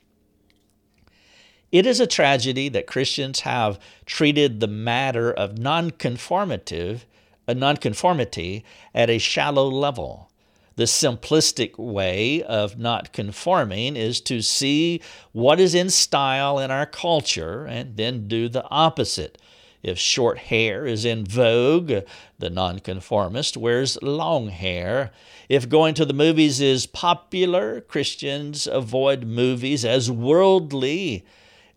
It 1.72 1.86
is 1.86 2.02
a 2.02 2.08
tragedy 2.08 2.68
that 2.68 2.86
Christians 2.86 3.42
have 3.42 3.80
treated 4.06 4.60
the 4.60 4.68
matter 4.68 5.32
of 5.32 5.58
nonconformity, 5.58 7.00
a 7.48 7.52
uh, 7.52 7.54
nonconformity 7.54 8.66
at 8.94 9.10
a 9.10 9.18
shallow 9.18 9.70
level. 9.70 10.30
The 10.76 10.84
simplistic 10.84 11.78
way 11.78 12.44
of 12.44 12.78
not 12.78 13.14
conforming 13.14 13.96
is 13.96 14.20
to 14.22 14.42
see 14.42 15.02
what 15.32 15.62
is 15.62 15.74
in 15.74 15.90
style 15.90 16.60
in 16.60 16.72
our 16.72 16.86
culture 16.86 17.66
and 17.66 17.96
then 17.96 18.28
do 18.28 18.50
the 18.50 18.68
opposite. 18.70 19.38
If 19.82 19.98
short 19.98 20.40
hair 20.40 20.86
is 20.86 21.06
in 21.06 21.26
vogue, 21.26 21.94
the 22.38 22.50
nonconformist 22.50 23.56
wears 23.56 24.02
long 24.02 24.50
hair. 24.50 25.12
If 25.48 25.70
going 25.70 25.94
to 25.96 26.06
the 26.06 26.14
movies 26.14 26.60
is 26.60 26.86
popular, 26.86 27.80
Christians 27.80 28.68
avoid 28.68 29.26
movies 29.26 29.86
as 29.86 30.12
worldly. 30.12 31.26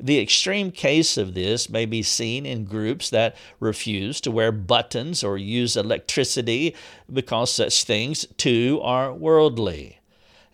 The 0.00 0.18
extreme 0.18 0.70
case 0.70 1.16
of 1.16 1.34
this 1.34 1.68
may 1.68 1.86
be 1.86 2.02
seen 2.02 2.44
in 2.46 2.64
groups 2.64 3.10
that 3.10 3.36
refuse 3.60 4.20
to 4.22 4.30
wear 4.30 4.52
buttons 4.52 5.22
or 5.22 5.38
use 5.38 5.76
electricity 5.76 6.74
because 7.12 7.52
such 7.52 7.84
things 7.84 8.26
too 8.36 8.80
are 8.82 9.12
worldly. 9.12 10.00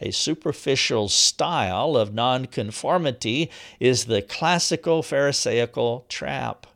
A 0.01 0.11
superficial 0.13 1.09
style 1.09 1.97
of 1.97 2.15
nonconformity 2.15 3.51
is 3.79 4.07
the 4.07 4.23
classical 4.23 5.03
Pharisaical 5.03 6.07
trap. 6.09 6.67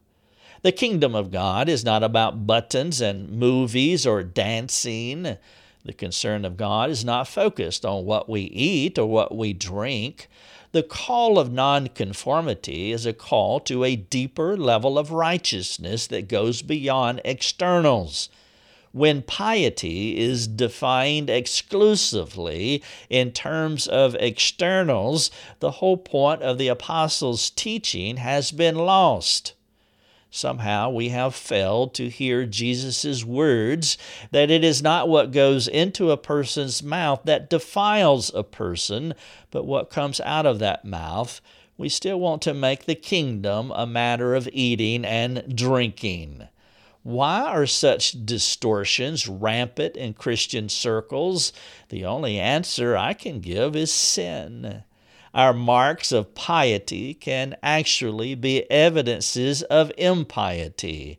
The 0.62 0.72
kingdom 0.72 1.14
of 1.14 1.30
God 1.30 1.68
is 1.68 1.84
not 1.84 2.02
about 2.02 2.46
buttons 2.46 3.00
and 3.00 3.30
movies 3.30 4.06
or 4.06 4.22
dancing. 4.22 5.36
The 5.84 5.92
concern 5.92 6.44
of 6.44 6.56
God 6.56 6.88
is 6.88 7.04
not 7.04 7.28
focused 7.28 7.84
on 7.84 8.06
what 8.06 8.28
we 8.28 8.42
eat 8.42 8.98
or 8.98 9.06
what 9.06 9.36
we 9.36 9.52
drink. 9.52 10.28
The 10.74 10.82
call 10.82 11.38
of 11.38 11.52
nonconformity 11.52 12.90
is 12.90 13.06
a 13.06 13.12
call 13.12 13.60
to 13.60 13.84
a 13.84 13.94
deeper 13.94 14.56
level 14.56 14.98
of 14.98 15.12
righteousness 15.12 16.08
that 16.08 16.26
goes 16.26 16.62
beyond 16.62 17.20
externals. 17.24 18.28
When 18.90 19.22
piety 19.22 20.18
is 20.18 20.48
defined 20.48 21.30
exclusively 21.30 22.82
in 23.08 23.30
terms 23.30 23.86
of 23.86 24.16
externals, 24.16 25.30
the 25.60 25.70
whole 25.70 25.96
point 25.96 26.42
of 26.42 26.58
the 26.58 26.66
apostles' 26.66 27.50
teaching 27.50 28.16
has 28.16 28.50
been 28.50 28.74
lost. 28.74 29.52
Somehow 30.36 30.90
we 30.90 31.10
have 31.10 31.32
failed 31.32 31.94
to 31.94 32.08
hear 32.08 32.44
Jesus' 32.44 33.24
words 33.24 33.96
that 34.32 34.50
it 34.50 34.64
is 34.64 34.82
not 34.82 35.08
what 35.08 35.30
goes 35.30 35.68
into 35.68 36.10
a 36.10 36.16
person's 36.16 36.82
mouth 36.82 37.20
that 37.22 37.48
defiles 37.48 38.34
a 38.34 38.42
person, 38.42 39.14
but 39.52 39.64
what 39.64 39.90
comes 39.90 40.20
out 40.22 40.44
of 40.44 40.58
that 40.58 40.84
mouth. 40.84 41.40
We 41.78 41.88
still 41.88 42.18
want 42.18 42.42
to 42.42 42.52
make 42.52 42.86
the 42.86 42.96
kingdom 42.96 43.70
a 43.76 43.86
matter 43.86 44.34
of 44.34 44.48
eating 44.52 45.04
and 45.04 45.56
drinking. 45.56 46.48
Why 47.04 47.42
are 47.42 47.64
such 47.64 48.26
distortions 48.26 49.28
rampant 49.28 49.96
in 49.96 50.14
Christian 50.14 50.68
circles? 50.68 51.52
The 51.90 52.04
only 52.04 52.40
answer 52.40 52.96
I 52.96 53.12
can 53.12 53.38
give 53.38 53.76
is 53.76 53.92
sin 53.92 54.82
our 55.34 55.52
marks 55.52 56.12
of 56.12 56.34
piety 56.34 57.12
can 57.12 57.56
actually 57.62 58.34
be 58.36 58.70
evidences 58.70 59.62
of 59.64 59.90
impiety. 59.98 61.18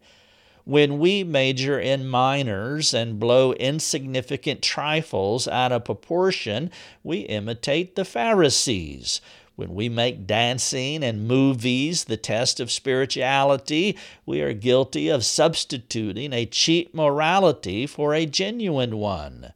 When 0.63 0.97
we 0.97 1.23
major 1.23 1.79
in 1.79 2.07
minors 2.07 2.93
and 2.93 3.19
blow 3.19 3.53
insignificant 3.53 4.63
trifles 4.63 5.47
out 5.47 5.71
of 5.71 5.85
proportion, 5.85 6.71
we 7.03 7.19
imitate 7.19 7.95
the 7.95 8.05
Pharisees. 8.05 9.21
When 9.55 9.75
we 9.75 9.89
make 9.89 10.25
dancing 10.25 11.03
and 11.03 11.27
movies 11.27 12.05
the 12.05 12.17
test 12.17 12.59
of 12.59 12.71
spirituality, 12.71 13.97
we 14.25 14.41
are 14.41 14.53
guilty 14.53 15.07
of 15.07 15.23
substituting 15.23 16.33
a 16.33 16.45
cheap 16.45 16.93
morality 16.93 17.85
for 17.85 18.13
a 18.13 18.25
genuine 18.25 18.97
one. 18.97 19.53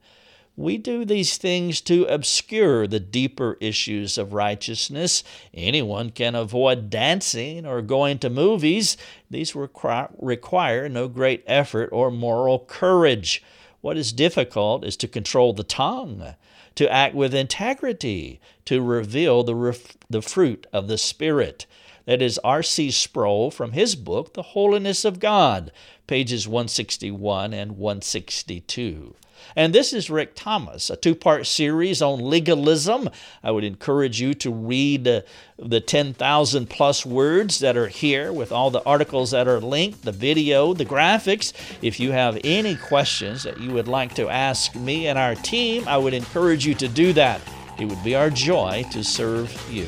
We 0.60 0.78
do 0.78 1.06
these 1.06 1.38
things 1.38 1.80
to 1.84 2.04
obscure 2.08 2.86
the 2.86 3.00
deeper 3.00 3.56
issues 3.62 4.18
of 4.18 4.34
righteousness. 4.34 5.24
Anyone 5.54 6.10
can 6.10 6.36
avoid 6.36 6.90
dancing 6.90 7.66
or 7.66 7.82
going 7.82 8.20
to 8.20 8.30
movies. 8.30 8.98
These 9.30 9.56
require 9.56 10.90
no 10.90 11.08
great 11.08 11.46
effort 11.48 11.88
or 11.94 12.12
moral 12.12 12.60
courage. 12.60 13.42
What 13.80 13.96
is 13.96 14.12
difficult 14.12 14.84
is 14.84 14.98
to 14.98 15.08
control 15.08 15.54
the 15.54 15.64
tongue, 15.64 16.36
to 16.76 16.92
act 16.92 17.16
with 17.16 17.34
integrity, 17.34 18.42
to 18.66 18.82
reveal 18.82 19.44
the, 19.44 19.56
ref- 19.56 19.96
the 20.10 20.22
fruit 20.22 20.68
of 20.74 20.90
the 20.90 20.98
Spirit. 20.98 21.68
That 22.04 22.22
is 22.22 22.38
R.C. 22.40 22.92
Sproul 22.92 23.50
from 23.50 23.72
his 23.72 23.96
book, 23.96 24.34
The 24.34 24.44
Holiness 24.44 25.06
of 25.06 25.22
God, 25.22 25.72
pages 26.06 26.50
161 26.50 27.54
and 27.54 27.78
162. 27.78 29.16
And 29.56 29.74
this 29.74 29.94
is 29.94 30.10
Rick 30.10 30.36
Thomas, 30.36 30.90
a 30.90 30.96
two 30.96 31.16
part 31.16 31.48
series 31.48 32.02
on 32.02 32.20
legalism. 32.20 33.10
I 33.44 33.52
would 33.52 33.64
encourage 33.64 34.22
you 34.22 34.34
to 34.36 34.52
read 34.52 35.08
uh, 35.08 35.22
the 35.58 35.82
10,000 35.82 36.70
plus 36.70 37.06
words 37.06 37.60
that 37.60 37.78
are 37.78 37.88
here 37.88 38.32
with 38.32 38.52
all 38.52 38.70
the 38.72 38.84
articles 38.84 39.32
that 39.32 39.48
are 39.48 39.60
linked, 39.60 40.04
the 40.04 40.12
video, 40.12 40.74
the 40.74 40.86
graphics. 40.86 41.54
If 41.82 42.00
you 42.00 42.12
have 42.12 42.40
any 42.44 42.76
questions 42.76 43.44
that 43.44 43.60
you 43.60 43.72
would 43.72 43.88
like 43.88 44.16
to 44.16 44.30
ask 44.30 44.76
me 44.76 45.08
and 45.08 45.18
our 45.18 45.36
team, 45.36 45.88
I 45.88 45.98
would 45.98 46.14
encourage 46.14 46.66
you 46.66 46.76
to 46.76 46.88
do 46.88 47.14
that. 47.14 47.42
It 47.80 47.86
would 47.86 48.04
be 48.04 48.16
our 48.16 48.30
joy 48.30 48.86
to 48.92 49.04
serve 49.04 49.52
you. 49.72 49.88